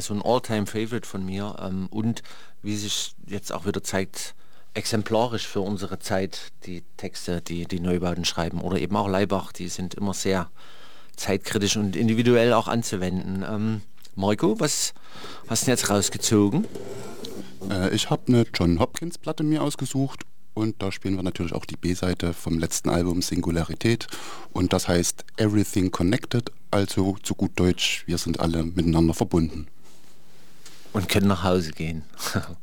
Also 0.00 0.14
ein 0.14 0.22
All-Time-Favorite 0.22 1.06
von 1.06 1.26
mir 1.26 1.56
ähm, 1.60 1.86
und 1.90 2.22
wie 2.62 2.74
sich 2.74 3.12
jetzt 3.26 3.52
auch 3.52 3.66
wieder 3.66 3.82
zeigt, 3.82 4.34
exemplarisch 4.72 5.46
für 5.46 5.60
unsere 5.60 5.98
Zeit, 5.98 6.52
die 6.64 6.82
Texte, 6.96 7.42
die 7.42 7.66
die 7.66 7.80
Neubauten 7.80 8.24
schreiben 8.24 8.62
oder 8.62 8.78
eben 8.78 8.96
auch 8.96 9.08
Leibach, 9.08 9.52
die 9.52 9.68
sind 9.68 9.92
immer 9.92 10.14
sehr 10.14 10.50
zeitkritisch 11.16 11.76
und 11.76 11.96
individuell 11.96 12.54
auch 12.54 12.66
anzuwenden. 12.66 13.44
Ähm, 13.46 13.82
Marco, 14.14 14.58
was 14.58 14.94
hast 15.48 15.66
du 15.66 15.70
jetzt 15.70 15.90
rausgezogen? 15.90 16.66
Äh, 17.68 17.94
ich 17.94 18.08
habe 18.08 18.22
eine 18.28 18.46
John 18.54 18.78
Hopkins 18.78 19.18
Platte 19.18 19.42
mir 19.42 19.62
ausgesucht 19.62 20.22
und 20.54 20.80
da 20.80 20.92
spielen 20.92 21.16
wir 21.16 21.22
natürlich 21.22 21.52
auch 21.52 21.66
die 21.66 21.76
B-Seite 21.76 22.32
vom 22.32 22.58
letzten 22.58 22.88
Album 22.88 23.20
Singularität 23.20 24.06
und 24.54 24.72
das 24.72 24.88
heißt 24.88 25.26
Everything 25.36 25.90
Connected, 25.90 26.52
also 26.70 27.18
zu 27.22 27.34
gut 27.34 27.52
Deutsch, 27.56 28.04
wir 28.06 28.16
sind 28.16 28.40
alle 28.40 28.64
miteinander 28.64 29.12
verbunden. 29.12 29.66
Und 30.92 31.08
können 31.08 31.28
nach 31.28 31.44
Hause 31.44 31.70
gehen. 31.72 32.02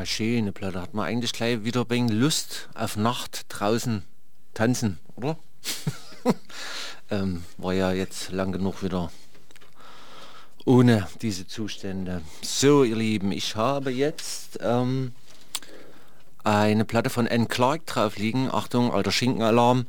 Ja, 0.00 0.06
schöne 0.06 0.50
Platte. 0.50 0.80
Hat 0.80 0.94
man 0.94 1.04
eigentlich 1.04 1.34
gleich 1.34 1.62
wieder 1.62 1.90
wegen 1.90 2.08
Lust 2.08 2.70
auf 2.72 2.96
Nacht 2.96 3.44
draußen 3.50 4.02
tanzen, 4.54 4.98
oder? 5.14 5.36
ähm, 7.10 7.44
war 7.58 7.74
ja 7.74 7.92
jetzt 7.92 8.32
lang 8.32 8.50
genug 8.50 8.82
wieder 8.82 9.10
ohne 10.64 11.06
diese 11.20 11.46
Zustände. 11.46 12.22
So, 12.40 12.82
ihr 12.82 12.96
Lieben, 12.96 13.30
ich 13.30 13.56
habe 13.56 13.90
jetzt 13.90 14.58
ähm, 14.62 15.12
eine 16.44 16.86
Platte 16.86 17.10
von 17.10 17.28
Anne 17.28 17.44
Clark 17.44 17.84
drauf 17.84 18.16
liegen. 18.16 18.48
Achtung, 18.50 18.94
alter 18.94 19.12
Schinkenalarm. 19.12 19.84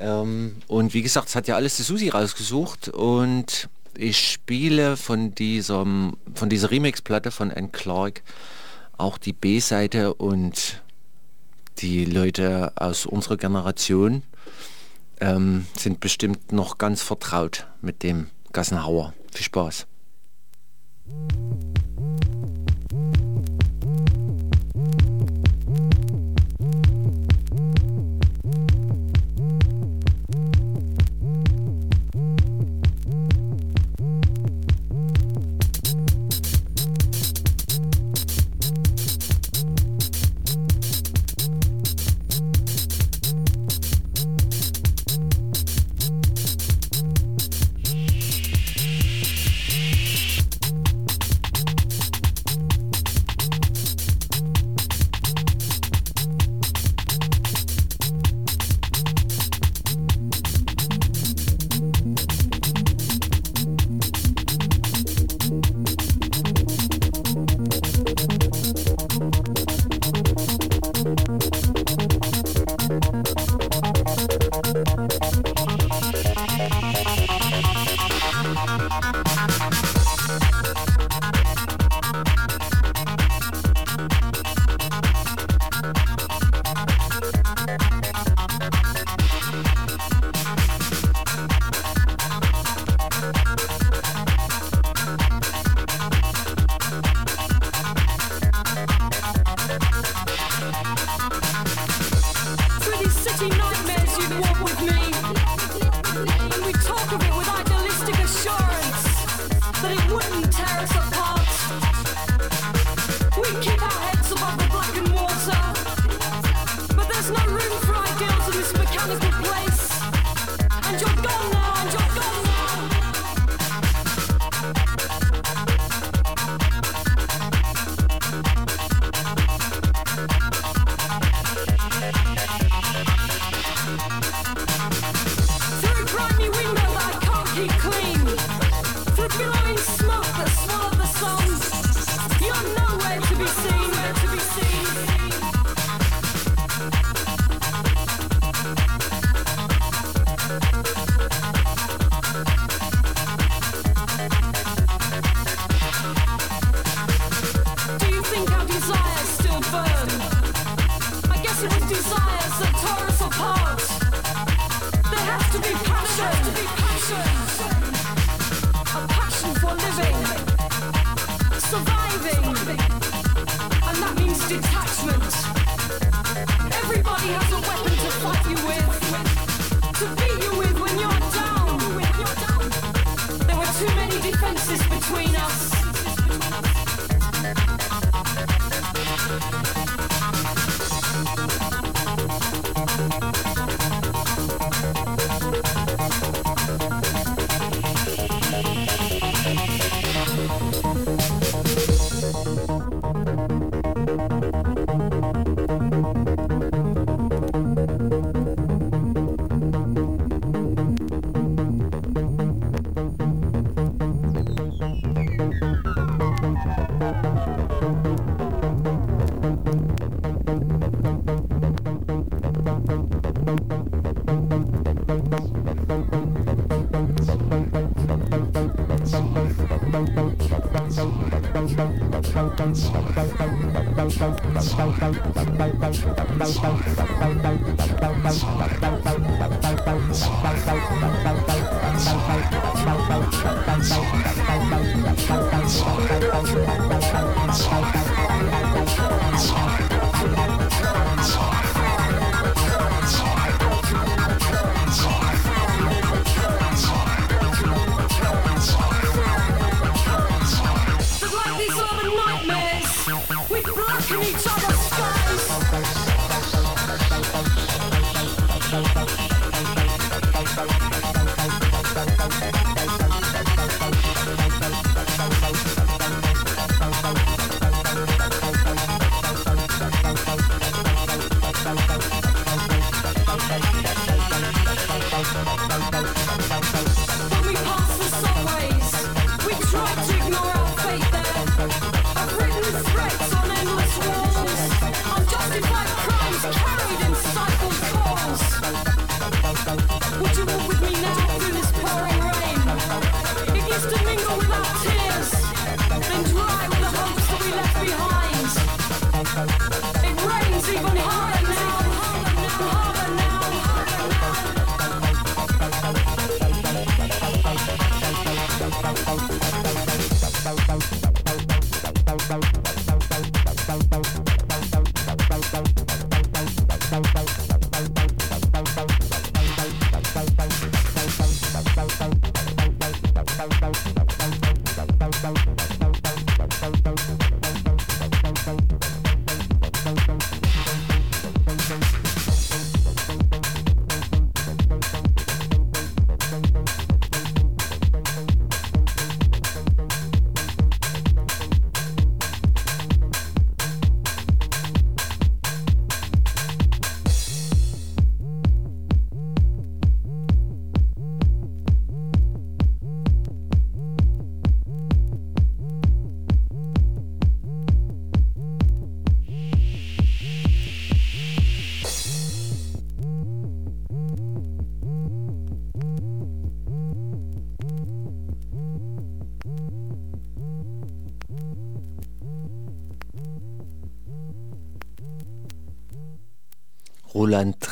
Ähm, 0.00 0.56
und 0.66 0.94
wie 0.94 1.02
gesagt, 1.02 1.28
es 1.28 1.36
hat 1.36 1.46
ja 1.46 1.56
alles 1.56 1.76
die 1.76 1.82
Susi 1.82 2.08
rausgesucht 2.08 2.88
und 2.88 3.68
ich 3.98 4.30
spiele 4.30 4.96
von, 4.96 5.34
diesem, 5.34 6.16
von 6.34 6.48
dieser 6.48 6.70
Remix-Platte 6.70 7.30
von 7.30 7.50
Anne 7.50 7.68
Clark 7.68 8.22
auch 8.98 9.18
die 9.18 9.32
B-Seite 9.32 10.14
und 10.14 10.82
die 11.78 12.04
Leute 12.04 12.72
aus 12.76 13.06
unserer 13.06 13.36
Generation 13.36 14.22
ähm, 15.20 15.66
sind 15.76 16.00
bestimmt 16.00 16.52
noch 16.52 16.78
ganz 16.78 17.02
vertraut 17.02 17.66
mit 17.80 18.02
dem 18.02 18.28
Gassenhauer. 18.52 19.12
Viel 19.32 19.44
Spaß. 19.44 19.86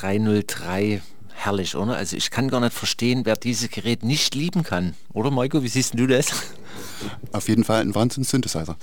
303. 0.04 1.00
Herrlich, 1.36 1.74
oder? 1.74 1.96
Also 1.96 2.16
ich 2.16 2.30
kann 2.30 2.48
gar 2.48 2.60
nicht 2.60 2.74
verstehen, 2.74 3.22
wer 3.24 3.36
dieses 3.36 3.70
Gerät 3.70 4.04
nicht 4.04 4.34
lieben 4.34 4.62
kann. 4.62 4.94
Oder 5.12 5.30
Maiko, 5.30 5.62
wie 5.62 5.68
siehst 5.68 5.98
du 5.98 6.06
das? 6.06 6.26
Auf 7.32 7.48
jeden 7.48 7.64
Fall 7.64 7.80
ein 7.80 7.94
Wahnsinn-Synthesizer. 7.94 8.76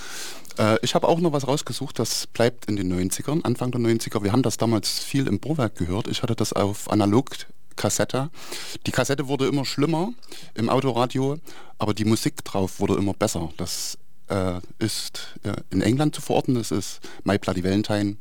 Äh, 0.57 0.77
ich 0.81 0.95
habe 0.95 1.07
auch 1.07 1.19
noch 1.19 1.31
was 1.31 1.47
rausgesucht, 1.47 1.97
das 1.99 2.27
bleibt 2.27 2.65
in 2.65 2.75
den 2.75 2.91
90ern, 2.91 3.43
Anfang 3.43 3.71
der 3.71 3.79
90er. 3.79 4.23
Wir 4.23 4.31
haben 4.31 4.41
das 4.41 4.57
damals 4.57 4.99
viel 4.99 5.27
im 5.27 5.39
Bohrwerk 5.39 5.75
gehört. 5.75 6.07
Ich 6.07 6.23
hatte 6.23 6.35
das 6.35 6.53
auf 6.53 6.91
analog 6.91 7.29
Kassette. 7.77 8.29
Die 8.85 8.91
Kassette 8.91 9.27
wurde 9.27 9.47
immer 9.47 9.63
schlimmer 9.63 10.11
im 10.55 10.69
Autoradio, 10.69 11.37
aber 11.77 11.93
die 11.93 12.05
Musik 12.05 12.43
drauf 12.43 12.79
wurde 12.79 12.95
immer 12.95 13.13
besser. 13.13 13.49
Das 13.57 13.97
äh, 14.27 14.59
ist 14.79 15.35
äh, 15.43 15.53
in 15.69 15.81
England 15.81 16.15
zu 16.15 16.21
verorten. 16.21 16.55
Das 16.55 16.71
ist 16.71 16.99
My 17.23 17.37
Bloody 17.37 17.63
Valentine 17.63 18.17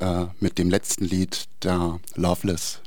äh, 0.00 0.26
mit 0.40 0.58
dem 0.58 0.70
letzten 0.70 1.04
Lied 1.04 1.48
der 1.62 2.00
Loveless 2.14 2.80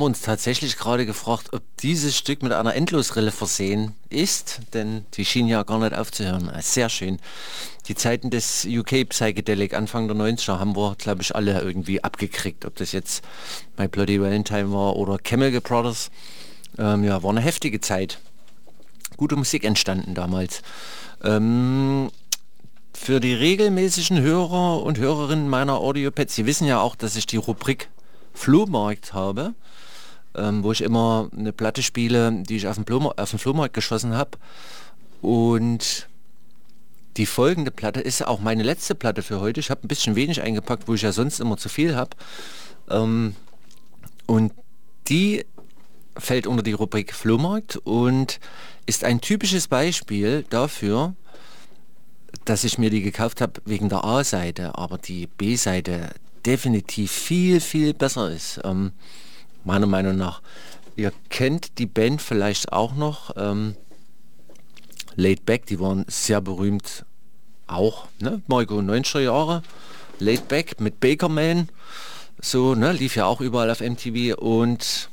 haben 0.00 0.06
uns 0.06 0.22
tatsächlich 0.22 0.78
gerade 0.78 1.04
gefragt, 1.04 1.52
ob 1.52 1.60
dieses 1.80 2.16
Stück 2.16 2.42
mit 2.42 2.52
einer 2.52 2.74
Endlosrille 2.74 3.30
versehen 3.30 3.92
ist, 4.08 4.60
denn 4.72 5.04
die 5.12 5.26
schien 5.26 5.46
ja 5.46 5.62
gar 5.62 5.78
nicht 5.78 5.94
aufzuhören. 5.94 6.48
Äh, 6.48 6.62
sehr 6.62 6.88
schön. 6.88 7.18
Die 7.86 7.94
Zeiten 7.94 8.30
des 8.30 8.64
UK 8.64 9.06
Psychedelic 9.10 9.74
Anfang 9.74 10.08
der 10.08 10.16
90er 10.16 10.58
haben 10.58 10.74
wir, 10.74 10.94
glaube 10.96 11.20
ich, 11.20 11.36
alle 11.36 11.60
irgendwie 11.60 12.02
abgekriegt. 12.02 12.64
Ob 12.64 12.76
das 12.76 12.92
jetzt 12.92 13.22
My 13.76 13.88
Bloody 13.88 14.22
Valentine 14.22 14.72
war 14.72 14.96
oder 14.96 15.18
Chemical 15.22 15.60
Brothers. 15.60 16.10
Ähm, 16.78 17.04
ja, 17.04 17.22
war 17.22 17.30
eine 17.30 17.42
heftige 17.42 17.82
Zeit. 17.82 18.20
Gute 19.18 19.36
Musik 19.36 19.64
entstanden 19.64 20.14
damals. 20.14 20.62
Ähm, 21.22 22.10
für 22.94 23.20
die 23.20 23.34
regelmäßigen 23.34 24.18
Hörer 24.22 24.82
und 24.82 24.96
Hörerinnen 24.96 25.46
meiner 25.46 25.74
Audiopads, 25.74 26.34
Sie 26.34 26.46
wissen 26.46 26.66
ja 26.66 26.80
auch, 26.80 26.96
dass 26.96 27.16
ich 27.16 27.26
die 27.26 27.36
Rubrik 27.36 27.90
Flohmarkt 28.32 29.12
habe 29.12 29.52
ähm, 30.34 30.62
wo 30.62 30.72
ich 30.72 30.82
immer 30.82 31.30
eine 31.36 31.52
Platte 31.52 31.82
spiele, 31.82 32.42
die 32.42 32.56
ich 32.56 32.68
auf 32.68 32.76
dem, 32.76 32.86
Flohmarkt, 32.86 33.20
auf 33.20 33.30
dem 33.30 33.38
Flohmarkt 33.38 33.74
geschossen 33.74 34.14
habe. 34.14 34.38
Und 35.22 36.08
die 37.16 37.26
folgende 37.26 37.70
Platte 37.70 38.00
ist 38.00 38.26
auch 38.26 38.40
meine 38.40 38.62
letzte 38.62 38.94
Platte 38.94 39.22
für 39.22 39.40
heute. 39.40 39.60
Ich 39.60 39.70
habe 39.70 39.84
ein 39.84 39.88
bisschen 39.88 40.16
wenig 40.16 40.40
eingepackt, 40.42 40.88
wo 40.88 40.94
ich 40.94 41.02
ja 41.02 41.12
sonst 41.12 41.40
immer 41.40 41.56
zu 41.56 41.68
viel 41.68 41.96
habe. 41.96 42.10
Ähm, 42.88 43.34
und 44.26 44.52
die 45.08 45.44
fällt 46.16 46.46
unter 46.46 46.62
die 46.62 46.72
Rubrik 46.72 47.14
Flohmarkt 47.14 47.76
und 47.76 48.40
ist 48.86 49.04
ein 49.04 49.20
typisches 49.20 49.68
Beispiel 49.68 50.44
dafür, 50.50 51.14
dass 52.44 52.64
ich 52.64 52.78
mir 52.78 52.90
die 52.90 53.02
gekauft 53.02 53.40
habe 53.40 53.60
wegen 53.64 53.88
der 53.88 54.04
A-Seite, 54.04 54.76
aber 54.78 54.98
die 54.98 55.26
B-Seite 55.26 56.10
definitiv 56.46 57.10
viel, 57.10 57.60
viel 57.60 57.92
besser 57.94 58.30
ist. 58.30 58.60
Ähm, 58.64 58.92
meiner 59.64 59.86
Meinung 59.86 60.16
nach. 60.16 60.42
Ihr 60.96 61.12
kennt 61.28 61.78
die 61.78 61.86
Band 61.86 62.20
vielleicht 62.20 62.72
auch 62.72 62.94
noch, 62.94 63.34
ähm, 63.36 63.76
Laid 65.16 65.44
Back, 65.44 65.66
die 65.66 65.80
waren 65.80 66.04
sehr 66.08 66.40
berühmt 66.40 67.04
auch, 67.66 68.06
ne? 68.20 68.42
Marco 68.46 68.78
90er 68.78 69.20
Jahre, 69.20 69.62
Laid 70.18 70.48
Back 70.48 70.80
mit 70.80 71.00
Bakerman, 71.00 71.68
so, 72.40 72.74
ne, 72.74 72.92
lief 72.92 73.16
ja 73.16 73.26
auch 73.26 73.40
überall 73.40 73.70
auf 73.70 73.80
MTV 73.80 74.36
und 74.38 75.10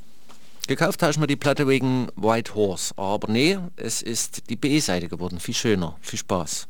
gekauft 0.68 1.02
habe 1.02 1.12
ich 1.12 1.18
mir 1.18 1.28
die 1.28 1.36
Platte 1.36 1.68
wegen 1.68 2.08
White 2.16 2.56
Horse, 2.56 2.94
aber 2.98 3.32
nee, 3.32 3.58
es 3.76 4.02
ist 4.02 4.50
die 4.50 4.56
B-Seite 4.56 5.08
geworden, 5.08 5.40
viel 5.40 5.56
schöner, 5.56 5.98
viel 6.02 6.20
Spaß. 6.20 6.68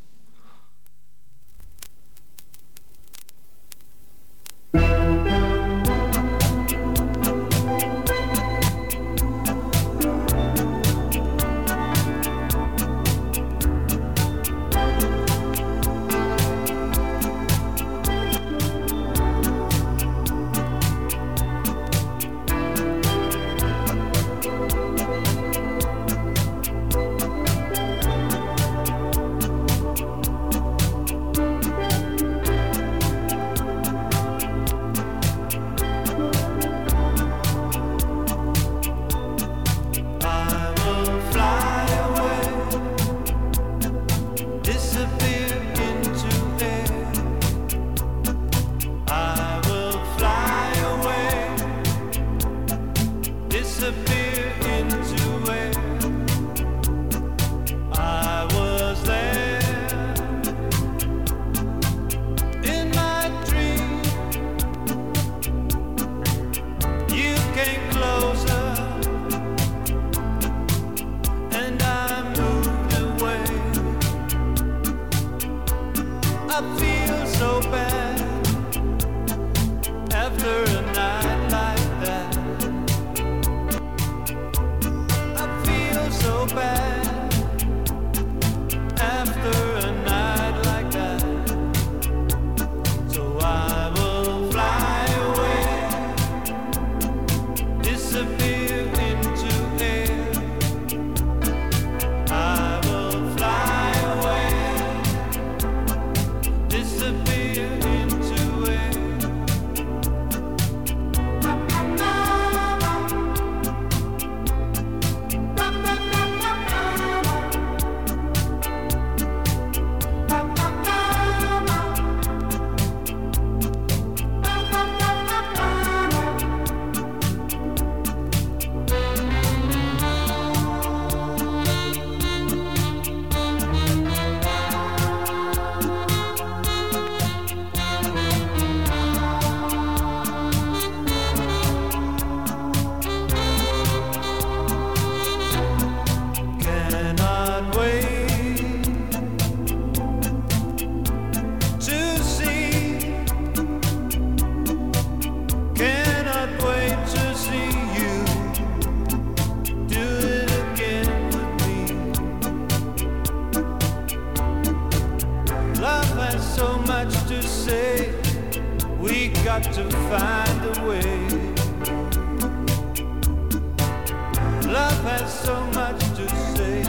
so 175.25 175.55
much 175.73 175.99
to 176.15 176.29
say. 176.55 176.83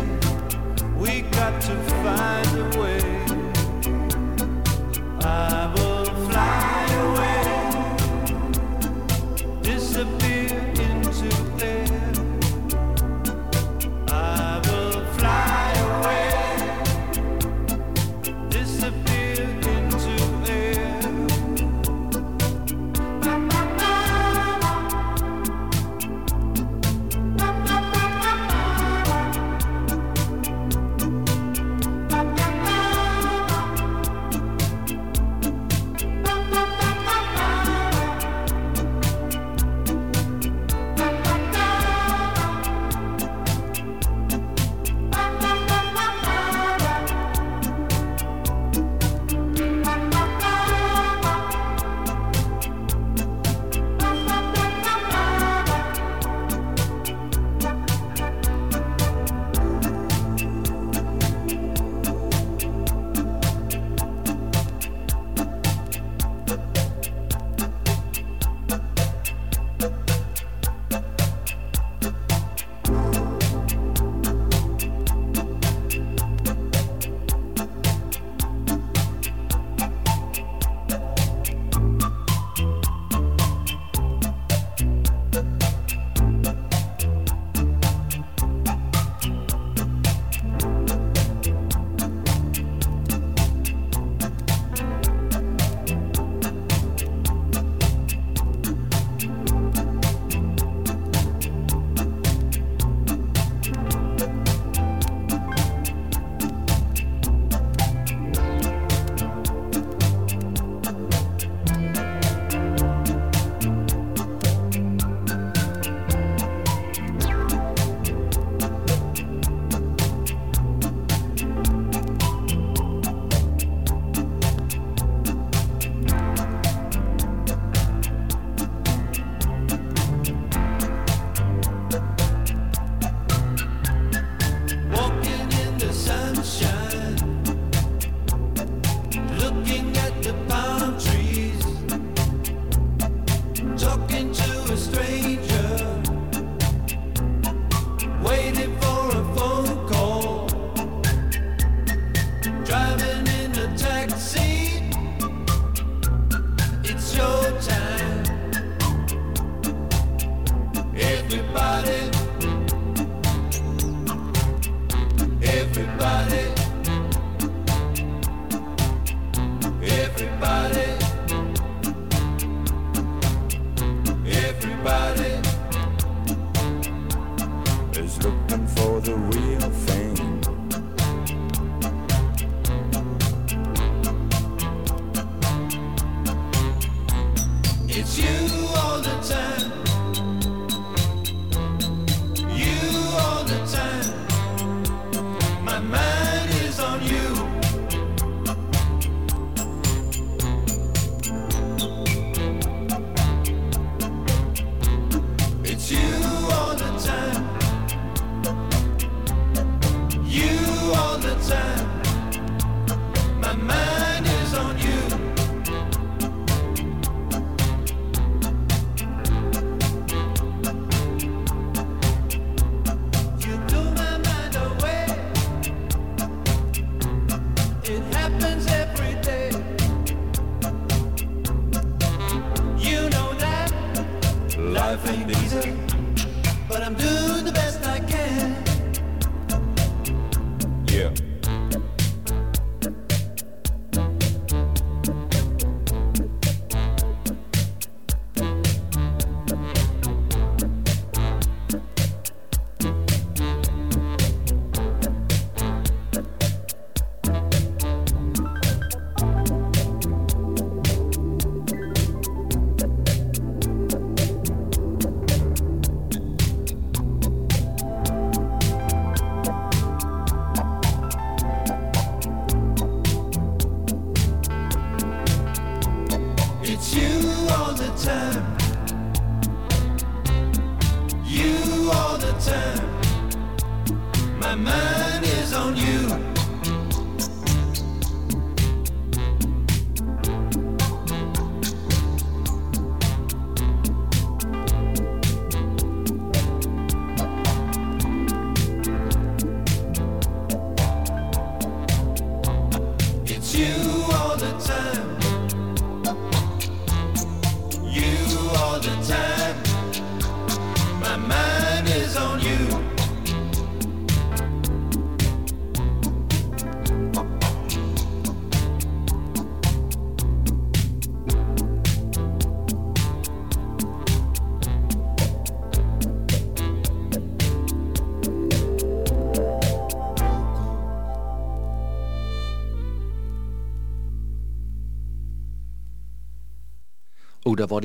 We 0.96 1.22
got 1.30 1.60
to 1.62 1.76
find 2.02 2.74
a 2.74 2.80
way. 2.80 3.07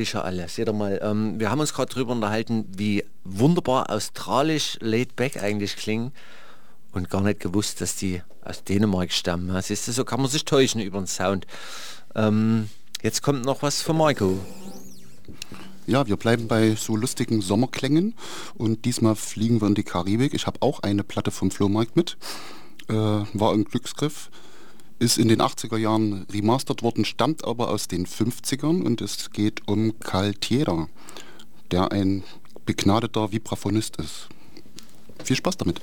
Schon 0.03 0.21
alle. 0.21 0.49
Seht 0.49 0.67
ihr 0.67 0.73
mal, 0.73 0.99
ähm, 1.01 1.39
wir 1.39 1.49
haben 1.49 1.59
uns 1.59 1.73
gerade 1.73 1.93
darüber 1.93 2.13
unterhalten, 2.13 2.65
wie 2.75 3.05
wunderbar 3.23 3.89
australisch 3.89 4.77
laid 4.81 5.15
back 5.15 5.41
eigentlich 5.41 5.75
klingen 5.75 6.11
und 6.91 7.09
gar 7.09 7.21
nicht 7.21 7.39
gewusst, 7.39 7.79
dass 7.81 7.95
die 7.95 8.21
aus 8.43 8.63
Dänemark 8.63 9.11
stammen. 9.11 9.59
Siehst 9.61 9.87
du, 9.87 9.91
so 9.91 10.03
kann 10.03 10.19
man 10.19 10.29
sich 10.29 10.45
täuschen 10.45 10.81
über 10.81 10.99
den 10.99 11.07
Sound. 11.07 11.47
Ähm, 12.15 12.69
jetzt 13.01 13.21
kommt 13.21 13.45
noch 13.45 13.61
was 13.61 13.81
von 13.81 13.97
Marco. 13.97 14.39
Ja, 15.85 16.07
wir 16.07 16.17
bleiben 16.17 16.47
bei 16.47 16.75
so 16.75 16.95
lustigen 16.95 17.41
Sommerklängen 17.41 18.15
und 18.55 18.85
diesmal 18.85 19.15
fliegen 19.15 19.61
wir 19.61 19.67
in 19.67 19.75
die 19.75 19.83
Karibik. 19.83 20.33
Ich 20.33 20.47
habe 20.47 20.61
auch 20.61 20.79
eine 20.81 21.03
Platte 21.03 21.31
vom 21.31 21.51
Flohmarkt 21.51 21.95
mit. 21.95 22.17
Äh, 22.89 22.93
war 22.93 23.53
ein 23.53 23.65
Glücksgriff 23.65 24.29
ist 25.03 25.17
in 25.17 25.27
den 25.27 25.41
80er 25.41 25.77
Jahren 25.77 26.25
remastert 26.31 26.81
worden, 26.81 27.03
stammt 27.03 27.43
aber 27.43 27.69
aus 27.69 27.89
den 27.89 28.07
50ern 28.07 28.81
und 28.81 29.01
es 29.01 29.31
geht 29.31 29.67
um 29.67 29.99
Carl 29.99 30.33
Tjeder, 30.33 30.87
der 31.71 31.91
ein 31.91 32.23
begnadeter 32.65 33.31
Vibraphonist 33.31 33.97
ist. 33.97 34.29
Viel 35.23 35.35
Spaß 35.35 35.57
damit. 35.57 35.81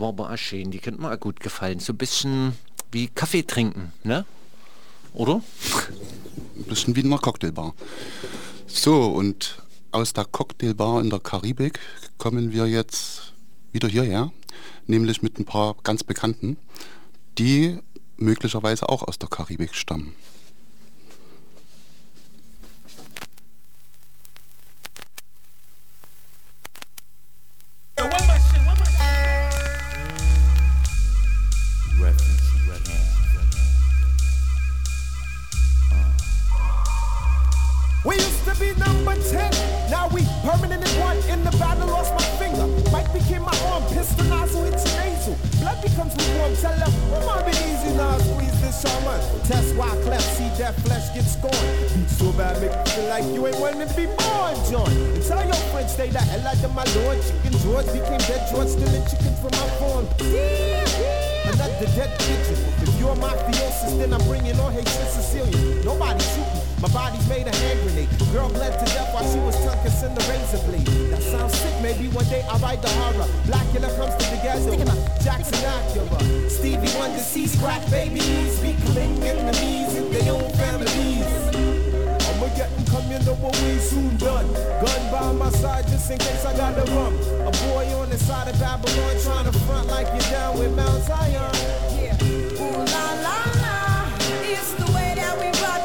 Die 0.00 0.36
schön, 0.36 0.70
die 0.70 0.78
könnte 0.78 1.00
mir 1.00 1.16
gut 1.18 1.40
gefallen. 1.40 1.80
So 1.80 1.92
ein 1.92 1.98
bisschen 1.98 2.52
wie 2.92 3.08
Kaffee 3.08 3.42
trinken, 3.42 3.92
ne? 4.02 4.24
Oder? 5.12 5.42
Ein 6.56 6.64
bisschen 6.64 6.96
wie 6.96 7.00
in 7.00 7.06
einer 7.06 7.18
Cocktailbar. 7.18 7.74
So, 8.66 9.06
und 9.06 9.62
aus 9.92 10.12
der 10.12 10.24
Cocktailbar 10.24 11.00
in 11.00 11.10
der 11.10 11.20
Karibik 11.20 11.78
kommen 12.18 12.52
wir 12.52 12.66
jetzt 12.66 13.32
wieder 13.72 13.88
hierher, 13.88 14.32
nämlich 14.86 15.22
mit 15.22 15.38
ein 15.38 15.44
paar 15.44 15.76
ganz 15.82 16.02
Bekannten, 16.02 16.56
die 17.38 17.78
möglicherweise 18.16 18.88
auch 18.88 19.02
aus 19.02 19.18
der 19.18 19.28
Karibik 19.28 19.74
stammen. 19.74 20.14
Sees 77.34 77.56
crack 77.56 77.82
babies. 77.90 78.60
Becoming 78.60 79.20
enemies 79.24 79.96
in 79.96 80.08
their 80.12 80.32
own 80.32 80.48
families. 80.52 81.26
I'ma 82.30 82.46
get 82.54 82.70
them 82.76 83.24
know 83.26 83.34
what 83.42 83.60
we 83.60 83.76
soon 83.78 84.16
done. 84.18 84.46
Gun 84.54 85.10
by 85.10 85.32
my 85.32 85.50
side 85.50 85.84
just 85.88 86.08
in 86.12 86.18
case 86.18 86.44
I 86.44 86.56
gotta 86.56 86.88
run. 86.92 87.12
A 87.42 87.50
boy 87.66 87.92
on 87.98 88.10
the 88.10 88.18
side 88.18 88.46
of 88.46 88.60
Babylon 88.60 89.16
trying 89.24 89.50
to 89.50 89.58
front 89.66 89.88
like 89.88 90.06
you're 90.12 90.30
down 90.30 90.60
with 90.60 90.76
Mount 90.76 91.02
Zion. 91.02 91.50
Yeah. 91.98 92.22
Ooh 92.22 92.84
la 92.94 93.06
la 93.26 93.38
la, 93.62 94.06
it's 94.46 94.70
the 94.74 94.86
way 94.94 95.14
that 95.16 95.34
we 95.34 95.46
rock 95.58 95.82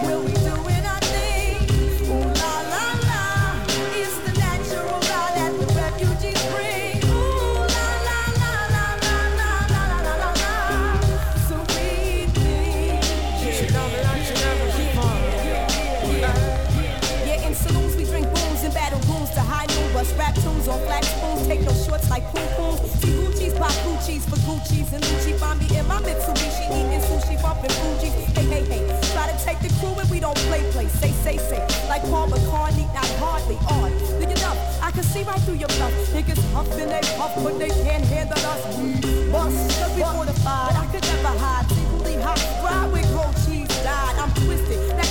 For 24.69 24.95
and 24.95 25.03
Lucci. 25.03 25.33
Find 25.39 25.59
me 25.59 25.65
in 25.77 25.87
my 25.87 25.99
Mitsubishi 26.01 26.65
eating 26.69 27.01
sushi, 27.01 27.41
bumping 27.41 27.71
Fuji. 27.81 28.09
Hey, 28.37 28.45
hey, 28.45 28.63
hey, 28.69 28.83
try 29.13 29.25
to 29.25 29.37
take 29.43 29.59
the 29.59 29.69
crew 29.79 29.97
and 29.97 30.09
we 30.09 30.19
don't 30.19 30.37
play, 30.49 30.61
play. 30.71 30.87
Say, 30.87 31.11
say, 31.11 31.37
say, 31.37 31.61
like 31.87 32.03
Paul 32.03 32.29
McCartney, 32.29 32.85
not 32.93 33.09
hardly 33.17 33.57
on. 33.67 33.91
Look 34.19 34.29
it 34.29 34.43
up, 34.43 34.57
I 34.81 34.91
can 34.91 35.03
see 35.03 35.23
right 35.23 35.41
through 35.41 35.55
your 35.55 35.69
bluff. 35.69 35.93
Niggas 36.13 36.41
huffing 36.53 36.89
they 36.89 37.01
puff, 37.17 37.33
but 37.43 37.57
they 37.57 37.69
can't 37.69 38.05
handle 38.05 38.37
us. 38.37 38.61
We 38.77 38.93
bust, 39.31 39.79
cause 39.79 39.95
we 39.95 40.03
fortified. 40.03 40.75
I 40.75 40.85
could 40.91 41.03
never 41.03 41.33
hide, 41.39 41.65
secretly 41.69 42.15
hot, 42.21 42.39
ride 42.63 42.91
with 42.93 43.09
gold 43.13 43.35
cheese 43.45 43.67
died. 43.83 44.15
I'm 44.19 44.31
twisted, 44.45 44.89
by 44.97 45.08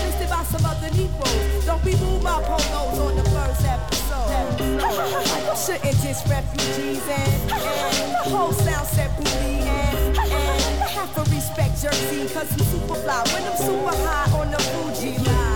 some 0.48 0.64
other 0.64 0.90
Negroes. 0.90 1.66
Don't 1.66 1.84
be 1.84 1.94
move 1.96 2.22
my 2.22 2.42
polos 2.42 2.98
on 2.98 3.16
the 3.16 3.24
first 3.30 3.64
episode. 3.64 3.98
shouldn't 5.58 6.00
diss 6.02 6.22
refugees 6.28 7.02
and, 7.08 7.52
and 7.52 8.32
whole 8.32 8.52
sound 8.52 8.86
set 8.86 9.14
booty 9.16 9.58
and, 9.66 10.16
and 10.16 10.82
have 10.96 11.12
to 11.14 11.30
respect 11.34 11.82
Jersey 11.82 12.32
cause 12.32 12.50
I'm 12.52 12.64
super 12.66 12.94
fly 12.94 13.22
when 13.32 13.42
I'm 13.42 13.56
super 13.56 13.96
high 14.06 14.38
on 14.38 14.50
the 14.50 14.58
Fuji 14.58 15.18
line. 15.24 15.47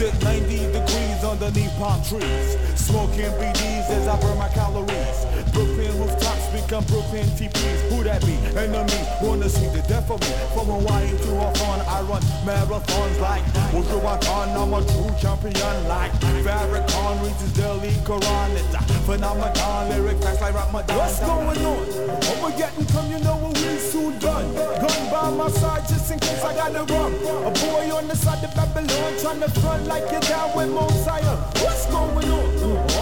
Sit 0.00 0.24
90 0.24 0.72
degrees 0.72 1.20
underneath 1.22 1.76
palm 1.76 2.02
trees, 2.02 2.56
smoking 2.74 3.32
BDs 3.36 3.86
as 3.90 4.08
I 4.08 4.18
burn 4.18 4.38
my 4.38 4.48
calories. 4.48 5.18
Brooklyn 5.52 5.92
rooftops 6.00 6.39
become 6.62 6.84
Brooklyn 6.84 7.26
TPs. 7.38 7.80
Who 7.90 8.04
that 8.04 8.20
be? 8.24 8.34
Enemy 8.56 9.00
wanna 9.22 9.48
see 9.48 9.66
the 9.68 9.82
death 9.88 10.10
of 10.10 10.20
me. 10.20 10.34
From 10.54 10.66
Hawaii 10.66 11.10
to 11.10 11.30
Hawthorne, 11.40 11.82
I 11.86 12.02
run 12.02 12.22
marathons 12.44 13.20
like 13.20 13.44
Wuju 13.72 14.00
Watan. 14.00 14.56
I'm 14.56 14.74
a 14.74 14.80
true 14.92 15.12
champion 15.20 15.88
like 15.88 16.12
Farrakhan 16.44 17.22
reads 17.22 17.40
his 17.40 17.52
daily 17.52 17.92
Quran. 18.04 18.50
It's 18.56 18.74
a 18.74 18.80
phenomenon, 19.06 19.88
lyric 19.90 20.18
facts 20.22 20.40
like 20.40 20.54
Ramadan. 20.54 20.96
What's 20.96 21.20
going 21.20 21.64
on? 21.64 22.10
Get 22.58 22.74
come, 22.92 23.10
you 23.10 23.18
know 23.20 23.36
what 23.36 23.56
we 23.56 23.78
soon 23.78 24.18
done. 24.18 24.52
Gun 24.54 25.10
by 25.10 25.30
my 25.30 25.48
side 25.48 25.88
just 25.88 26.10
in 26.10 26.18
case 26.18 26.42
I 26.42 26.52
gotta 26.54 26.84
run. 26.92 27.14
A 27.46 27.50
boy 27.50 27.96
on 27.96 28.08
the 28.08 28.16
side 28.16 28.42
of 28.44 28.54
Babylon 28.54 29.12
trying 29.22 29.40
to 29.40 29.48
front 29.60 29.86
like 29.86 30.10
you're 30.10 30.20
down 30.20 30.54
with 30.56 30.68
Zion. 31.04 31.38
What's 31.62 31.86
going 31.86 32.28
on? 32.28 32.99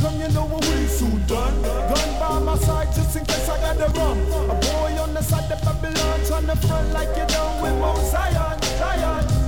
Come, 0.00 0.18
you 0.18 0.28
know 0.28 0.46
what 0.46 0.64
we 0.64 0.86
soon 0.86 1.26
done. 1.26 1.60
Gun 1.62 2.10
by 2.18 2.38
my 2.38 2.56
side 2.56 2.88
just 2.94 3.16
in 3.16 3.24
case 3.26 3.48
I 3.50 3.60
gotta 3.60 3.92
run. 3.92 4.18
A 4.48 4.54
boy 4.54 5.02
on 5.02 5.12
the 5.12 5.22
side 5.22 5.52
of 5.52 5.60
Babylon 5.60 6.20
trying 6.24 6.46
to 6.46 6.56
front 6.66 6.92
like 6.94 7.14
you're 7.14 7.26
down 7.26 7.60
with 7.60 7.74
Mount 7.78 7.98
Zion. 7.98 9.39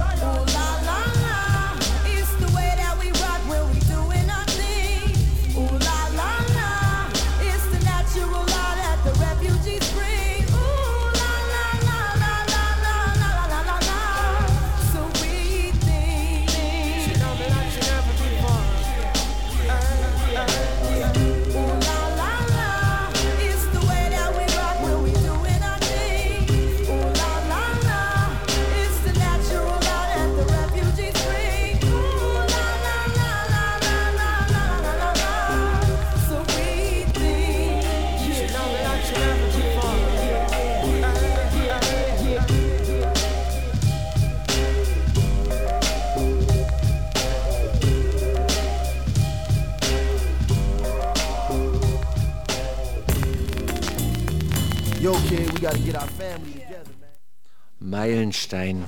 Meilenstein. 57.79 58.85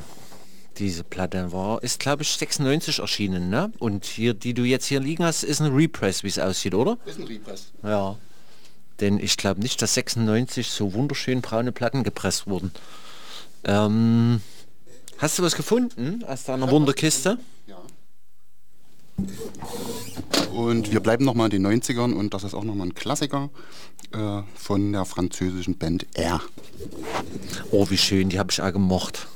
Diese 0.78 1.04
Platte 1.04 1.52
war, 1.52 1.82
ist 1.84 2.00
glaube 2.00 2.24
ich 2.24 2.30
96 2.30 2.98
erschienen, 2.98 3.48
ne? 3.48 3.70
Und 3.78 4.04
hier, 4.04 4.34
die 4.34 4.54
du 4.54 4.64
jetzt 4.64 4.86
hier 4.86 4.98
liegen 4.98 5.24
hast, 5.24 5.44
ist 5.44 5.60
ein 5.60 5.72
Repress, 5.72 6.24
wie 6.24 6.28
es 6.28 6.38
aussieht, 6.40 6.74
oder? 6.74 6.98
Ist 7.06 7.20
ein 7.20 7.26
Repress. 7.26 7.72
Ja. 7.84 8.16
Denn 9.00 9.20
ich 9.20 9.36
glaube 9.36 9.60
nicht, 9.60 9.80
dass 9.82 9.94
96 9.94 10.68
so 10.68 10.92
wunderschön 10.94 11.42
braune 11.42 11.70
Platten 11.70 12.02
gepresst 12.02 12.48
wurden. 12.48 12.72
Ähm, 13.64 14.40
hast 15.18 15.38
du 15.38 15.44
was 15.44 15.54
gefunden 15.54 16.24
aus 16.24 16.42
deiner 16.42 16.68
Wunderkiste? 16.70 17.38
Und 20.52 20.92
wir 20.92 21.00
bleiben 21.00 21.24
nochmal 21.24 21.52
in 21.52 21.62
den 21.62 21.82
90ern 21.82 22.12
und 22.12 22.32
das 22.32 22.44
ist 22.44 22.54
auch 22.54 22.64
nochmal 22.64 22.88
ein 22.88 22.94
Klassiker 22.94 23.50
äh, 24.12 24.42
von 24.54 24.92
der 24.92 25.04
französischen 25.04 25.76
Band 25.76 26.06
R. 26.14 26.40
Oh, 27.70 27.90
wie 27.90 27.98
schön, 27.98 28.28
die 28.28 28.38
habe 28.38 28.50
ich 28.52 28.62
auch 28.62 28.72
gemocht. 28.72 29.26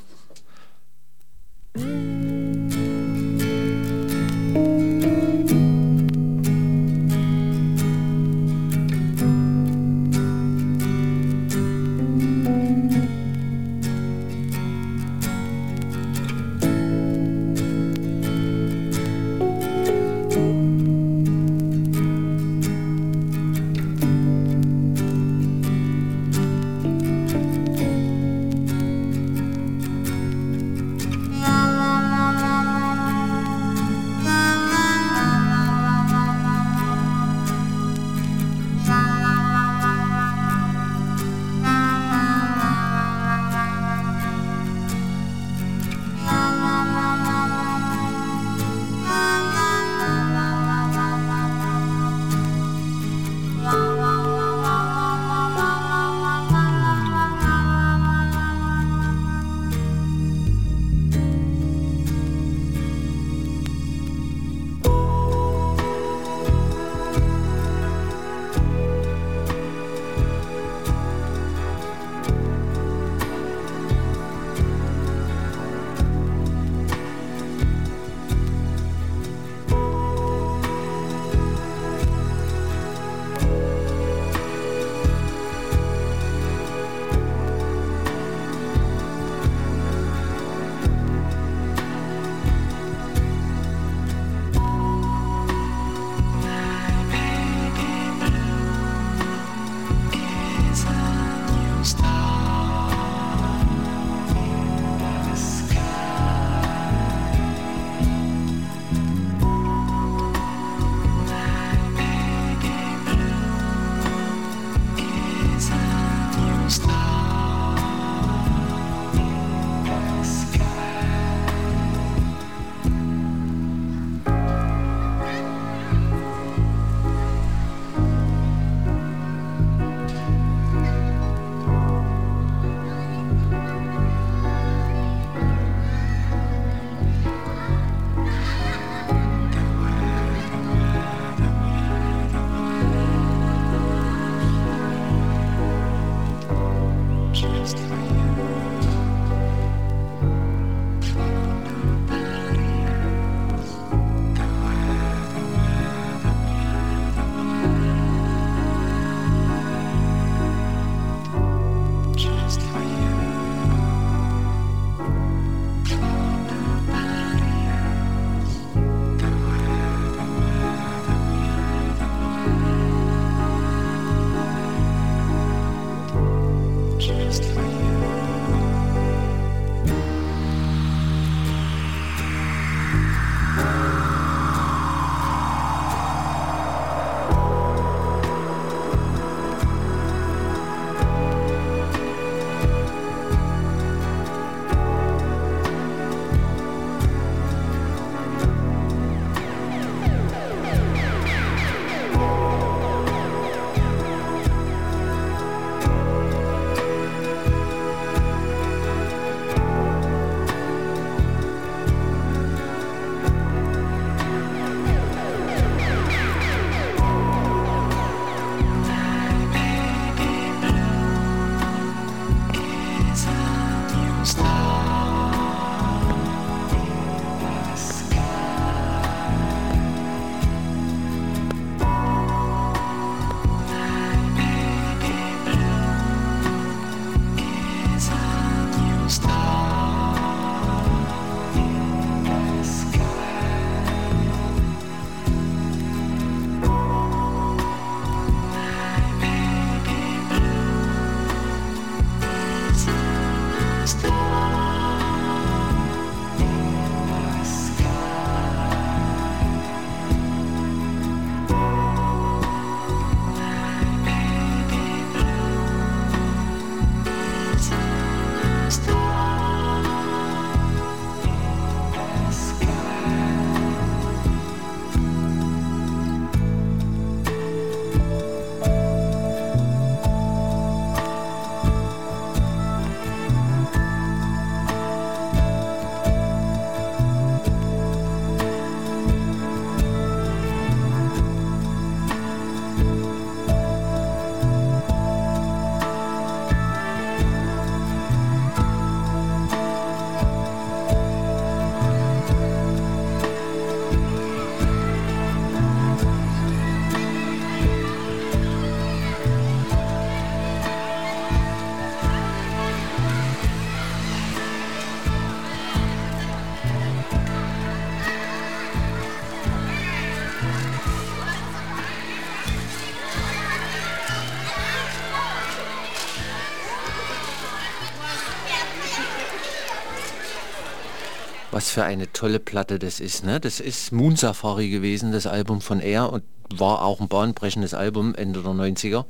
Für 331.69 331.83
eine 331.83 332.11
tolle 332.11 332.39
Platte 332.39 332.79
das 332.79 332.99
ist. 332.99 333.23
Ne? 333.23 333.39
Das 333.39 333.59
ist 333.59 333.91
Moon 333.91 334.15
Safari 334.15 334.69
gewesen, 334.69 335.11
das 335.11 335.27
Album 335.27 335.61
von 335.61 335.79
Air 335.79 336.11
und 336.11 336.23
war 336.49 336.81
auch 336.81 336.99
ein 336.99 337.07
bahnbrechendes 337.07 337.75
Album 337.75 338.15
Ende 338.15 338.41
der 338.41 338.53
90er. 338.53 339.05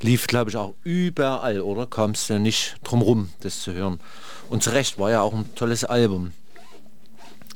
Lief, 0.00 0.26
glaube 0.26 0.50
ich, 0.50 0.56
auch 0.56 0.74
überall, 0.82 1.60
oder? 1.60 1.86
Kamst 1.86 2.30
du 2.30 2.40
nicht 2.40 2.76
drum 2.82 3.00
rum, 3.00 3.30
das 3.40 3.60
zu 3.62 3.74
hören. 3.74 4.00
Und 4.50 4.64
zu 4.64 4.70
Recht 4.70 4.98
war 4.98 5.12
ja 5.12 5.22
auch 5.22 5.32
ein 5.32 5.54
tolles 5.54 5.84
Album. 5.84 6.32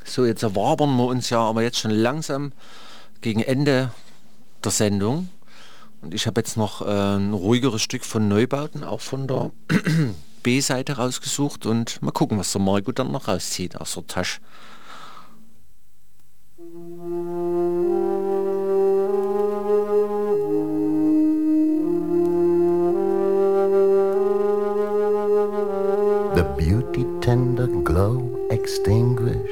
So, 0.05 0.24
jetzt 0.24 0.44
erwabern 0.44 0.97
wir 0.97 1.07
uns 1.07 1.28
ja 1.31 1.40
aber 1.40 1.62
jetzt 1.62 1.78
schon 1.78 1.90
langsam 1.90 2.53
gegen 3.23 3.43
Ende 3.43 3.90
der 4.62 4.70
Sendung. 4.70 5.31
Und 6.01 6.15
ich 6.15 6.28
habe 6.28 6.40
jetzt 6.40 6.57
noch 6.57 6.81
äh, 6.81 7.16
ein 7.16 7.32
ruhigeres 7.32 7.82
Stück 7.82 8.05
von 8.05 8.28
Neubauten, 8.28 8.85
auch 8.85 9.01
von 9.01 9.27
der 9.27 9.51
B-Seite 10.43 10.97
rausgesucht 10.97 11.66
und 11.66 12.01
mal 12.02 12.12
gucken, 12.12 12.39
was 12.39 12.52
der 12.52 12.60
Marco 12.60 12.93
dann 12.93 13.12
noch 13.12 13.28
rauszieht 13.28 13.77
aus 13.77 13.94
der 13.94 14.06
Tasche. 14.06 14.40
The 26.35 26.44
beauty 26.56 27.05
tender 27.20 27.66
glow 27.66 28.48
extinguished, 28.51 29.48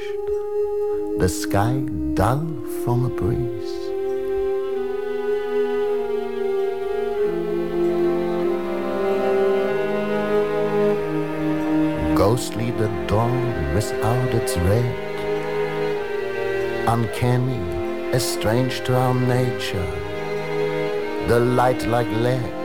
the 1.19 1.29
sky 1.29 1.83
dull 2.15 2.45
from 2.83 3.05
a 3.05 3.09
breeze. 3.09 3.90
Ghostly 12.21 12.69
the 12.69 12.87
dawn 13.07 13.73
without 13.73 14.31
its 14.35 14.55
red, 14.55 14.95
uncanny, 16.87 17.59
estranged 18.13 18.85
to 18.85 18.95
our 18.95 19.15
nature, 19.15 19.91
the 21.27 21.39
light 21.39 21.83
like 21.87 22.07
lead. 22.09 22.60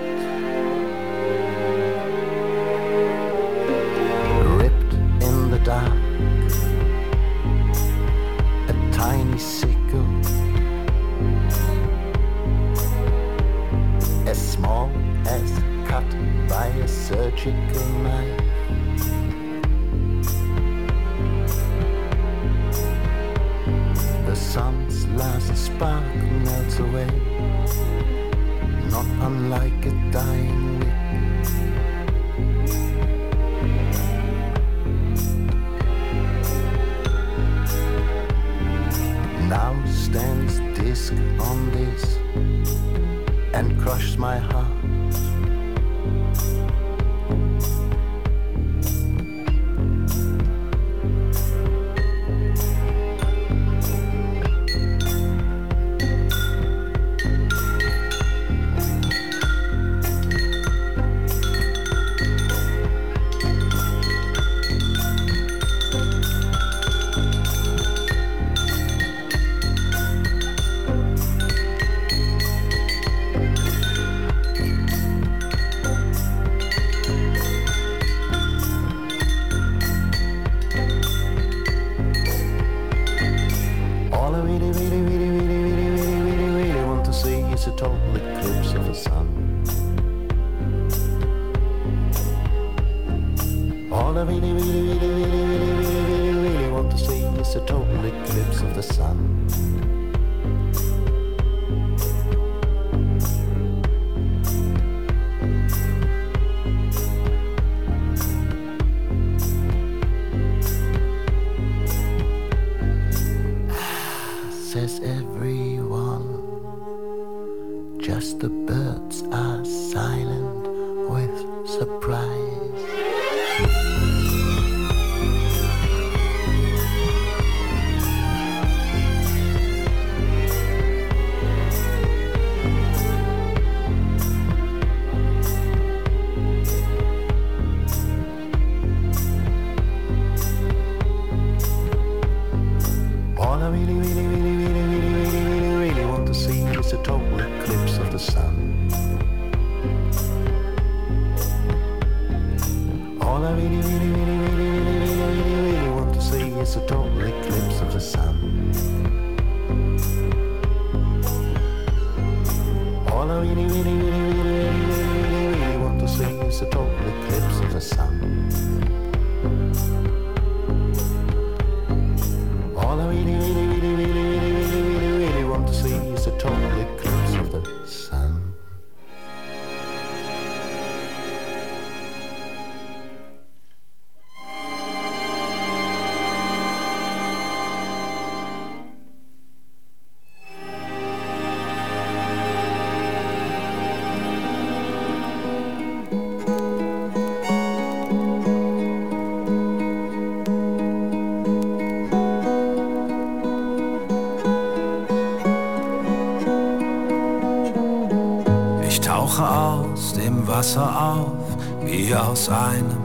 Wasser 210.66 211.00
auf, 211.00 211.56
wie 211.84 212.12
aus 212.12 212.48
einem 212.48 212.98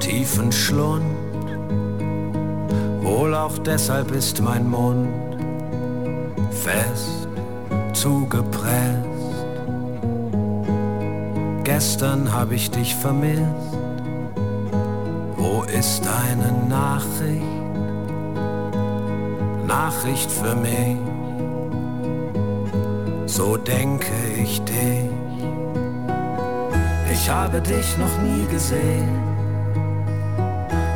tiefen 0.00 0.50
Schlund. 0.50 1.04
Wohl 3.02 3.34
auch 3.34 3.58
deshalb 3.58 4.10
ist 4.12 4.40
mein 4.40 4.70
Mund 4.70 5.06
fest 6.50 7.28
zugepresst. 7.92 9.04
Gestern 11.62 12.32
hab 12.32 12.52
ich 12.52 12.70
dich 12.70 12.94
vermisst. 12.94 13.42
Wo 15.36 15.64
ist 15.64 16.02
deine 16.06 16.68
Nachricht? 16.70 17.42
Nachricht 19.66 20.30
für 20.30 20.54
mich. 20.54 20.96
So 23.26 23.58
denke 23.58 24.14
ich 24.42 24.62
dich. 24.62 25.17
Ich 27.20 27.28
habe 27.28 27.60
dich 27.60 27.98
noch 27.98 28.16
nie 28.22 28.46
gesehen. 28.46 29.08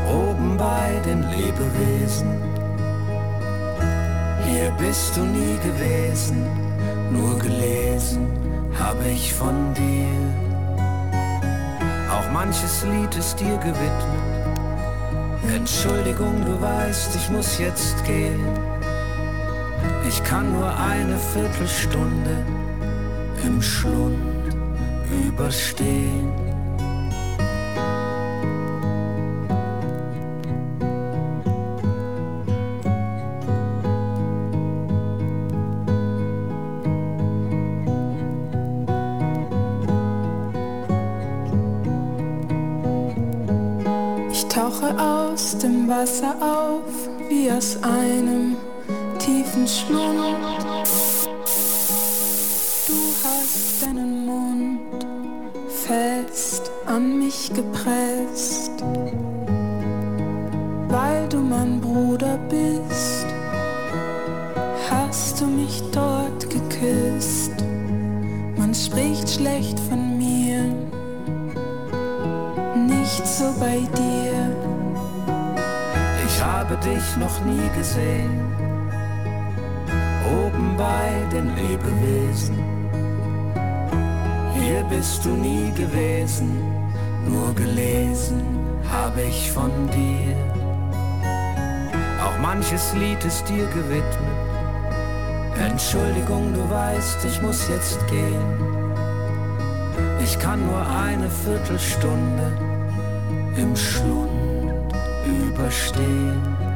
Oben 0.09 0.57
bei 0.57 0.91
den 1.05 1.23
Lebewesen. 1.31 2.41
Hier 4.47 4.71
bist 4.79 5.17
du 5.17 5.25
nie 5.25 5.59
gewesen, 5.59 6.47
nur 7.11 7.37
gelesen 7.39 8.29
habe 8.79 9.09
ich 9.09 9.35
von 9.35 9.75
dir. 9.75 10.07
Auch 12.15 12.31
manches 12.33 12.85
Lied 12.85 13.15
ist 13.17 13.41
dir 13.41 13.57
gewidmet. 13.57 14.23
Entschuldigung, 15.55 16.45
du 16.47 16.61
weißt, 16.61 17.17
ich 17.17 17.31
muss 17.31 17.59
jetzt 17.59 18.03
gehen. 18.05 18.47
Ich 20.09 20.23
kann 20.23 20.53
nur 20.53 20.73
eine 20.79 21.19
Viertelstunde 21.19 22.47
im 23.45 23.61
Schlund 23.61 24.32
überstehen. 25.29 26.43
Wasser 46.03 46.35
auf 46.41 47.09
wie 47.29 47.49
aus 47.49 47.79
einem 47.83 48.57
tiefen 49.19 49.69
Schlund. 49.69 50.72
An 56.93 57.19
mich 57.19 57.51
gepresst, 57.55 58.85
weil 60.89 61.29
du 61.31 61.39
mein 61.39 61.81
Bruder 61.81 62.39
bist. 62.51 63.27
Hast 64.91 65.41
du 65.41 65.47
mich 65.47 65.83
dort 65.91 66.51
geküsst? 66.51 67.53
Man 68.57 68.75
spricht 68.75 69.31
schlecht 69.31 69.81
von 69.81 70.19
mir, 70.19 70.65
nicht 72.77 73.27
so 73.27 73.47
bei 73.59 73.79
dir 73.97 74.33
habe 76.73 76.77
dich 76.77 77.17
noch 77.17 77.45
nie 77.45 77.69
gesehen. 77.77 78.41
Oben 80.45 80.77
bei 80.77 81.11
den 81.33 81.55
Lebewesen. 81.57 82.57
Hier 84.55 84.83
bist 84.85 85.25
du 85.25 85.31
nie 85.31 85.71
gewesen, 85.73 86.72
nur 87.29 87.55
gelesen 87.55 88.43
habe 88.91 89.23
ich 89.23 89.51
von 89.51 89.71
dir. 89.89 90.37
Auch 92.25 92.39
manches 92.41 92.95
Lied 92.95 93.25
ist 93.25 93.49
dir 93.49 93.67
gewidmet. 93.67 94.43
Entschuldigung, 95.59 96.53
du 96.55 96.69
weißt, 96.71 97.25
ich 97.25 97.41
muss 97.43 97.69
jetzt 97.69 97.99
gehen. 98.09 98.83
Ich 100.23 100.39
kann 100.39 100.65
nur 100.67 100.87
eine 101.05 101.29
Viertelstunde 101.29 102.53
im 103.57 103.77
Schlund 103.77 104.93
überstehen. 105.27 106.72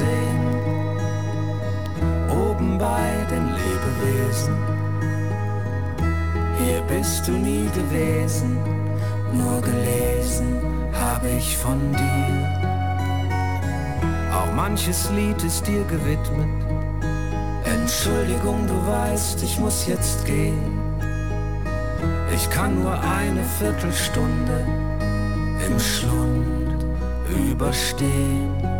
Gesehen. 0.00 0.40
Oben 2.28 2.78
bei 2.78 3.10
den 3.30 3.46
Lebewesen. 3.60 4.56
Hier 6.58 6.80
bist 6.82 7.26
du 7.26 7.32
nie 7.32 7.68
gewesen, 7.74 8.58
nur 9.32 9.60
gelesen 9.60 10.60
habe 10.92 11.28
ich 11.28 11.56
von 11.56 11.78
dir. 11.92 12.48
Auch 14.32 14.52
manches 14.54 15.10
Lied 15.10 15.42
ist 15.42 15.66
dir 15.66 15.84
gewidmet. 15.84 16.48
Entschuldigung, 17.64 18.66
du 18.66 18.86
weißt, 18.86 19.42
ich 19.42 19.58
muss 19.58 19.86
jetzt 19.86 20.24
gehen. 20.24 20.78
Ich 22.34 22.48
kann 22.50 22.82
nur 22.82 22.92
eine 22.92 23.44
Viertelstunde 23.58 24.64
im 25.66 25.78
Schlund 25.78 26.84
überstehen 27.50 28.79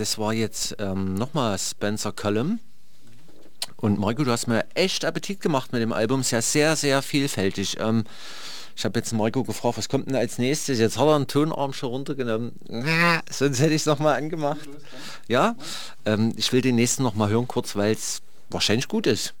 das 0.00 0.18
war 0.18 0.32
jetzt 0.32 0.76
ähm, 0.78 1.14
nochmal 1.14 1.58
Spencer 1.58 2.10
Cullum. 2.12 2.58
Und 3.76 3.98
Marco, 3.98 4.24
du 4.24 4.30
hast 4.30 4.46
mir 4.46 4.64
echt 4.74 5.04
Appetit 5.04 5.40
gemacht 5.40 5.72
mit 5.72 5.82
dem 5.82 5.92
Album. 5.92 6.22
Ist 6.22 6.30
sehr, 6.30 6.74
sehr 6.74 7.02
vielfältig. 7.02 7.76
Ähm, 7.78 8.04
ich 8.74 8.84
habe 8.86 8.98
jetzt 8.98 9.12
Marco 9.12 9.44
gefragt, 9.44 9.76
was 9.76 9.90
kommt 9.90 10.08
denn 10.08 10.16
als 10.16 10.38
nächstes? 10.38 10.78
Jetzt 10.78 10.96
hat 10.96 11.06
er 11.06 11.16
einen 11.16 11.26
Tonarm 11.26 11.74
schon 11.74 11.90
runtergenommen. 11.90 12.52
Na, 12.66 13.20
sonst 13.30 13.60
hätte 13.60 13.74
ich 13.74 13.82
es 13.82 13.86
nochmal 13.86 14.16
angemacht. 14.16 14.68
Ja, 15.28 15.54
ähm, 16.06 16.32
ich 16.36 16.50
will 16.52 16.62
den 16.62 16.76
nächsten 16.76 17.02
nochmal 17.02 17.28
hören, 17.28 17.46
kurz, 17.46 17.76
weil 17.76 17.92
es 17.92 18.22
wahrscheinlich 18.48 18.88
gut 18.88 19.06
ist. 19.06 19.34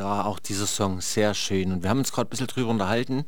Ja, 0.00 0.24
auch 0.24 0.38
dieser 0.38 0.66
Song, 0.66 1.02
sehr 1.02 1.34
schön. 1.34 1.72
Und 1.72 1.82
wir 1.82 1.90
haben 1.90 1.98
uns 1.98 2.10
gerade 2.10 2.26
ein 2.26 2.30
bisschen 2.30 2.46
drüber 2.46 2.70
unterhalten. 2.70 3.26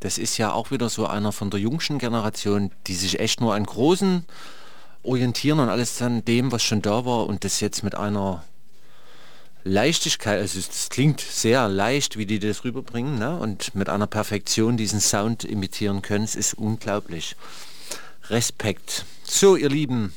Das 0.00 0.18
ist 0.18 0.38
ja 0.38 0.50
auch 0.52 0.72
wieder 0.72 0.88
so 0.88 1.06
einer 1.06 1.30
von 1.30 1.50
der 1.50 1.60
jüngsten 1.60 2.00
Generation, 2.00 2.72
die 2.88 2.96
sich 2.96 3.20
echt 3.20 3.40
nur 3.40 3.54
an 3.54 3.64
Großen 3.64 4.24
orientieren 5.04 5.60
und 5.60 5.68
alles 5.68 6.02
an 6.02 6.24
dem, 6.24 6.50
was 6.50 6.64
schon 6.64 6.82
da 6.82 7.04
war 7.04 7.26
und 7.28 7.44
das 7.44 7.60
jetzt 7.60 7.84
mit 7.84 7.94
einer 7.94 8.42
Leichtigkeit, 9.62 10.40
also 10.40 10.58
es 10.58 10.88
klingt 10.88 11.20
sehr 11.20 11.68
leicht, 11.68 12.18
wie 12.18 12.26
die 12.26 12.40
das 12.40 12.64
rüberbringen 12.64 13.20
ne? 13.20 13.38
und 13.38 13.76
mit 13.76 13.88
einer 13.88 14.08
Perfektion 14.08 14.76
diesen 14.76 15.00
Sound 15.00 15.44
imitieren 15.44 16.02
können, 16.02 16.24
es 16.24 16.34
ist 16.34 16.54
unglaublich. 16.54 17.36
Respekt. 18.30 19.04
So, 19.22 19.54
ihr 19.54 19.68
Lieben, 19.68 20.12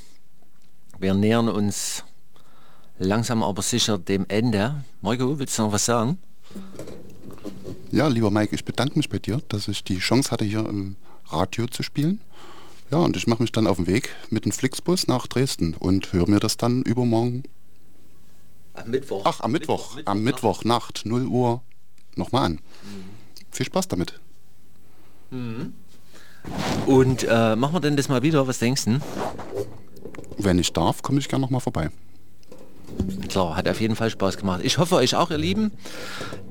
wir 0.98 1.14
nähern 1.14 1.50
uns 1.50 2.04
langsam 2.98 3.44
aber 3.44 3.62
sicher 3.62 3.98
dem 3.98 4.26
Ende. 4.28 4.84
Marco, 5.02 5.40
willst 5.40 5.58
du 5.58 5.64
noch 5.64 5.72
was 5.72 5.86
sagen? 5.86 6.18
Ja, 7.92 8.08
lieber 8.08 8.32
Mike, 8.32 8.56
ich 8.56 8.66
bedanke 8.66 8.98
mich 8.98 9.10
bei 9.10 9.20
dir, 9.20 9.42
dass 9.50 9.68
ich 9.68 9.84
die 9.84 10.00
Chance 10.00 10.32
hatte, 10.32 10.46
hier 10.46 10.68
im 10.68 10.96
Radio 11.28 11.68
zu 11.68 11.84
spielen. 11.84 12.22
Ja, 12.92 13.00
und 13.00 13.18
ich 13.18 13.28
mache 13.28 13.42
mich 13.42 13.52
dann 13.52 13.68
auf 13.68 13.78
den 13.78 13.88
Weg 13.88 14.16
mit 14.30 14.46
dem 14.46 14.52
Flixbus 14.52 15.08
nach 15.08 15.28
Dresden 15.28 15.74
und 15.74 16.14
höre 16.14 16.30
mir 16.30 16.40
das 16.40 16.58
dann 16.58 16.84
übermorgen. 16.84 17.44
Am 18.74 18.90
Mittwoch. 18.90 19.22
Ach, 19.26 19.40
am 19.42 19.52
Mittwoch. 19.52 19.98
am 20.06 20.24
Mittwoch 20.24 20.64
Nacht, 20.64 21.02
0 21.06 21.26
Uhr, 21.28 21.62
nochmal 22.16 22.46
an. 22.46 22.60
Viel 23.52 23.66
Spaß 23.66 23.88
damit. 23.88 24.20
Und 26.86 27.24
äh, 27.24 27.56
machen 27.56 27.74
wir 27.74 27.80
denn 27.80 27.98
das 27.98 28.10
mal 28.10 28.22
wieder? 28.22 28.48
Was 28.48 28.60
denkst 28.60 28.86
du? 28.86 29.00
Wenn 30.38 30.60
ich 30.60 30.74
darf, 30.74 31.02
komme 31.02 31.20
ich 31.20 31.28
gerne 31.30 31.42
nochmal 31.42 31.62
vorbei. 31.62 31.90
Klar, 33.30 33.56
hat 33.56 33.68
auf 33.68 33.82
jeden 33.82 33.96
Fall 33.96 34.10
Spaß 34.10 34.38
gemacht. 34.38 34.62
Ich 34.64 34.78
hoffe 34.78 34.96
euch 34.96 35.16
auch, 35.16 35.32
ihr 35.32 35.38
Lieben. 35.38 35.72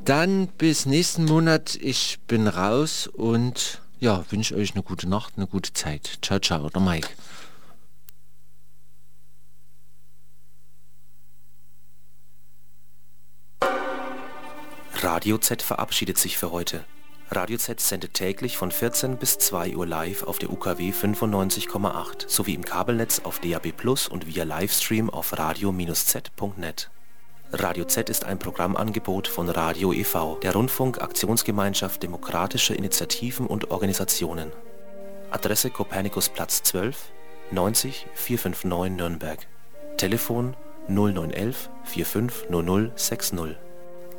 Dann 0.05 0.49
bis 0.49 0.87
nächsten 0.87 1.25
Monat. 1.25 1.77
Ich 1.77 2.19
bin 2.27 2.49
raus 2.49 3.07
und 3.07 3.81
ja, 4.01 4.25
wünsche 4.31 4.57
euch 4.57 4.75
eine 4.75 4.83
gute 4.83 5.09
Nacht, 5.09 5.35
eine 5.37 5.47
gute 5.47 5.73
Zeit. 5.73 6.19
Ciao, 6.23 6.41
ciao, 6.41 6.69
der 6.69 6.81
Mike. 6.81 7.09
Radio 15.03 15.39
Z 15.39 15.63
verabschiedet 15.63 16.19
sich 16.19 16.39
für 16.39 16.53
heute. 16.53 16.85
Radio 17.35 17.57
Z 17.57 17.81
sendet 17.81 18.13
täglich 18.13 18.59
von 18.59 18.71
14 18.71 19.17
bis 19.17 19.39
2 19.39 19.75
Uhr 19.75 19.87
live 19.87 20.23
auf 20.25 20.39
der 20.39 20.51
UKW 20.51 20.91
95,8 20.91 22.29
sowie 22.29 22.53
im 22.53 22.63
Kabelnetz 22.63 23.23
auf 23.25 23.39
DAB 23.39 23.73
Plus 23.75 24.07
und 24.07 24.27
via 24.27 24.45
Livestream 24.45 25.09
auf 25.09 25.39
radio-z.net. 25.39 26.91
Radio 27.53 27.85
Z 27.87 28.11
ist 28.11 28.25
ein 28.25 28.39
Programmangebot 28.39 29.29
von 29.29 29.49
Radio 29.49 29.95
e.V., 29.95 30.41
der 30.43 30.53
Rundfunk-Aktionsgemeinschaft 30.53 32.03
demokratischer 32.03 32.77
Initiativen 32.77 33.47
und 33.47 33.71
Organisationen. 33.71 34.53
Adresse 35.31 35.71
Kopernikusplatz 35.71 36.63
12, 36.65 37.13
90 37.51 38.09
459 38.13 38.95
Nürnberg. 38.95 39.39
Telefon 39.97 40.55
0911 40.89 41.71
450060. 41.85 43.57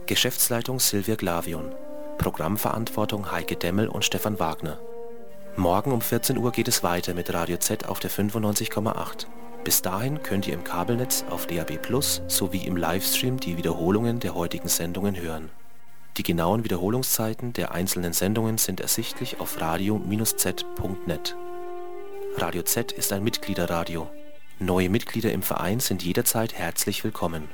Geschäftsleitung 0.07 0.79
Silvia 0.79 1.13
Glavion. 1.15 1.75
Programmverantwortung 2.17 3.31
Heike 3.31 3.55
Demmel 3.55 3.87
und 3.87 4.05
Stefan 4.05 4.39
Wagner. 4.39 4.79
Morgen 5.55 5.91
um 5.91 6.01
14 6.01 6.37
Uhr 6.37 6.51
geht 6.51 6.67
es 6.67 6.83
weiter 6.83 7.13
mit 7.13 7.33
Radio 7.33 7.57
Z 7.57 7.87
auf 7.87 7.99
der 7.99 8.11
95,8. 8.11 9.27
Bis 9.63 9.81
dahin 9.81 10.21
könnt 10.23 10.47
ihr 10.47 10.53
im 10.53 10.63
Kabelnetz 10.63 11.23
auf 11.29 11.47
DAB 11.47 11.81
Plus 11.81 12.21
sowie 12.27 12.65
im 12.65 12.75
Livestream 12.75 13.39
die 13.39 13.57
Wiederholungen 13.57 14.19
der 14.19 14.35
heutigen 14.35 14.67
Sendungen 14.67 15.15
hören. 15.15 15.49
Die 16.17 16.23
genauen 16.23 16.63
Wiederholungszeiten 16.63 17.53
der 17.53 17.71
einzelnen 17.71 18.13
Sendungen 18.13 18.57
sind 18.57 18.81
ersichtlich 18.81 19.39
auf 19.39 19.59
radio-z.net. 19.59 21.35
Radio 22.37 22.63
Z 22.63 22.91
ist 22.91 23.13
ein 23.13 23.23
Mitgliederradio. 23.23 24.09
Neue 24.59 24.89
Mitglieder 24.89 25.31
im 25.31 25.41
Verein 25.41 25.79
sind 25.79 26.03
jederzeit 26.03 26.53
herzlich 26.53 27.03
willkommen. 27.03 27.49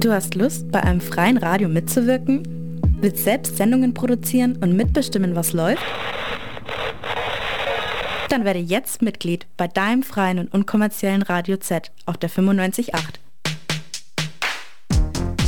Du 0.00 0.12
hast 0.12 0.34
Lust, 0.36 0.70
bei 0.70 0.80
einem 0.80 1.00
freien 1.00 1.38
Radio 1.38 1.68
mitzuwirken? 1.68 2.80
Willst 3.00 3.24
selbst 3.24 3.56
Sendungen 3.56 3.94
produzieren 3.94 4.56
und 4.58 4.76
mitbestimmen, 4.76 5.34
was 5.34 5.52
läuft? 5.52 5.82
Dann 8.28 8.44
werde 8.44 8.60
jetzt 8.60 9.02
Mitglied 9.02 9.48
bei 9.56 9.66
deinem 9.66 10.04
freien 10.04 10.38
und 10.38 10.54
unkommerziellen 10.54 11.22
Radio 11.22 11.56
Z 11.56 11.90
auf 12.06 12.16
der 12.16 12.30
95.8. 12.30 12.92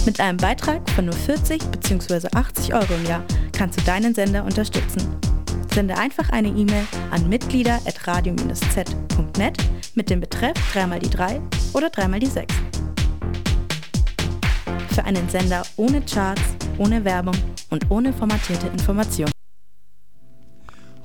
Mit 0.05 0.19
einem 0.19 0.39
Beitrag 0.39 0.91
von 0.91 1.05
nur 1.05 1.15
40 1.15 1.63
bzw. 1.71 2.27
80 2.35 2.75
Euro 2.75 2.93
im 2.95 3.07
Jahr 3.07 3.23
kannst 3.53 3.79
du 3.79 3.85
deinen 3.85 4.17
Sender 4.17 4.45
unterstützen. 4.45 5.15
Sende 5.73 5.97
einfach 5.97 6.29
eine 6.31 6.49
E-Mail 6.49 6.89
an 7.13 7.29
mitglieder.radio-z.net 7.29 9.59
mit 9.95 10.11
dem 10.11 10.19
Betreff 10.19 10.57
3 10.73 10.99
die 10.99 11.11
3 11.11 11.41
oder 11.73 11.89
3 11.89 12.19
die 12.19 12.27
6 12.27 12.53
für 15.01 15.07
einen 15.07 15.29
Sender 15.31 15.63
ohne 15.77 16.03
Charts, 16.03 16.43
ohne 16.77 17.05
Werbung 17.05 17.35
und 17.71 17.91
ohne 17.91 18.13
formatierte 18.13 18.67
Informationen. 18.67 19.33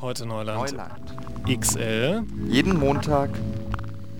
Heute 0.02 0.26
Neuland. 0.26 0.72
Neuland. 0.72 1.14
XL. 1.48 2.24
Jeden 2.48 2.78
Montag 2.78 3.30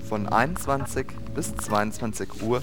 von 0.08 0.30
21 0.30 1.08
bis 1.34 1.56
22 1.58 2.42
Uhr. 2.42 2.62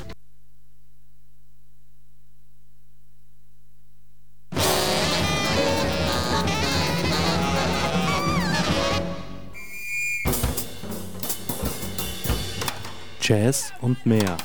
Jazz 13.21 13.73
und 13.83 14.05
mehr. 14.07 14.37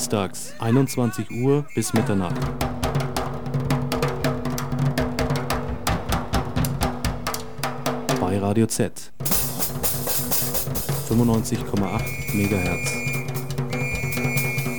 Dienstags 0.00 0.54
21 0.58 1.30
Uhr 1.30 1.66
bis 1.74 1.92
Mitternacht. 1.92 2.34
Bei 8.18 8.38
Radio 8.38 8.66
Z 8.66 9.12
95,8 11.10 12.00
MHz. 12.32 12.99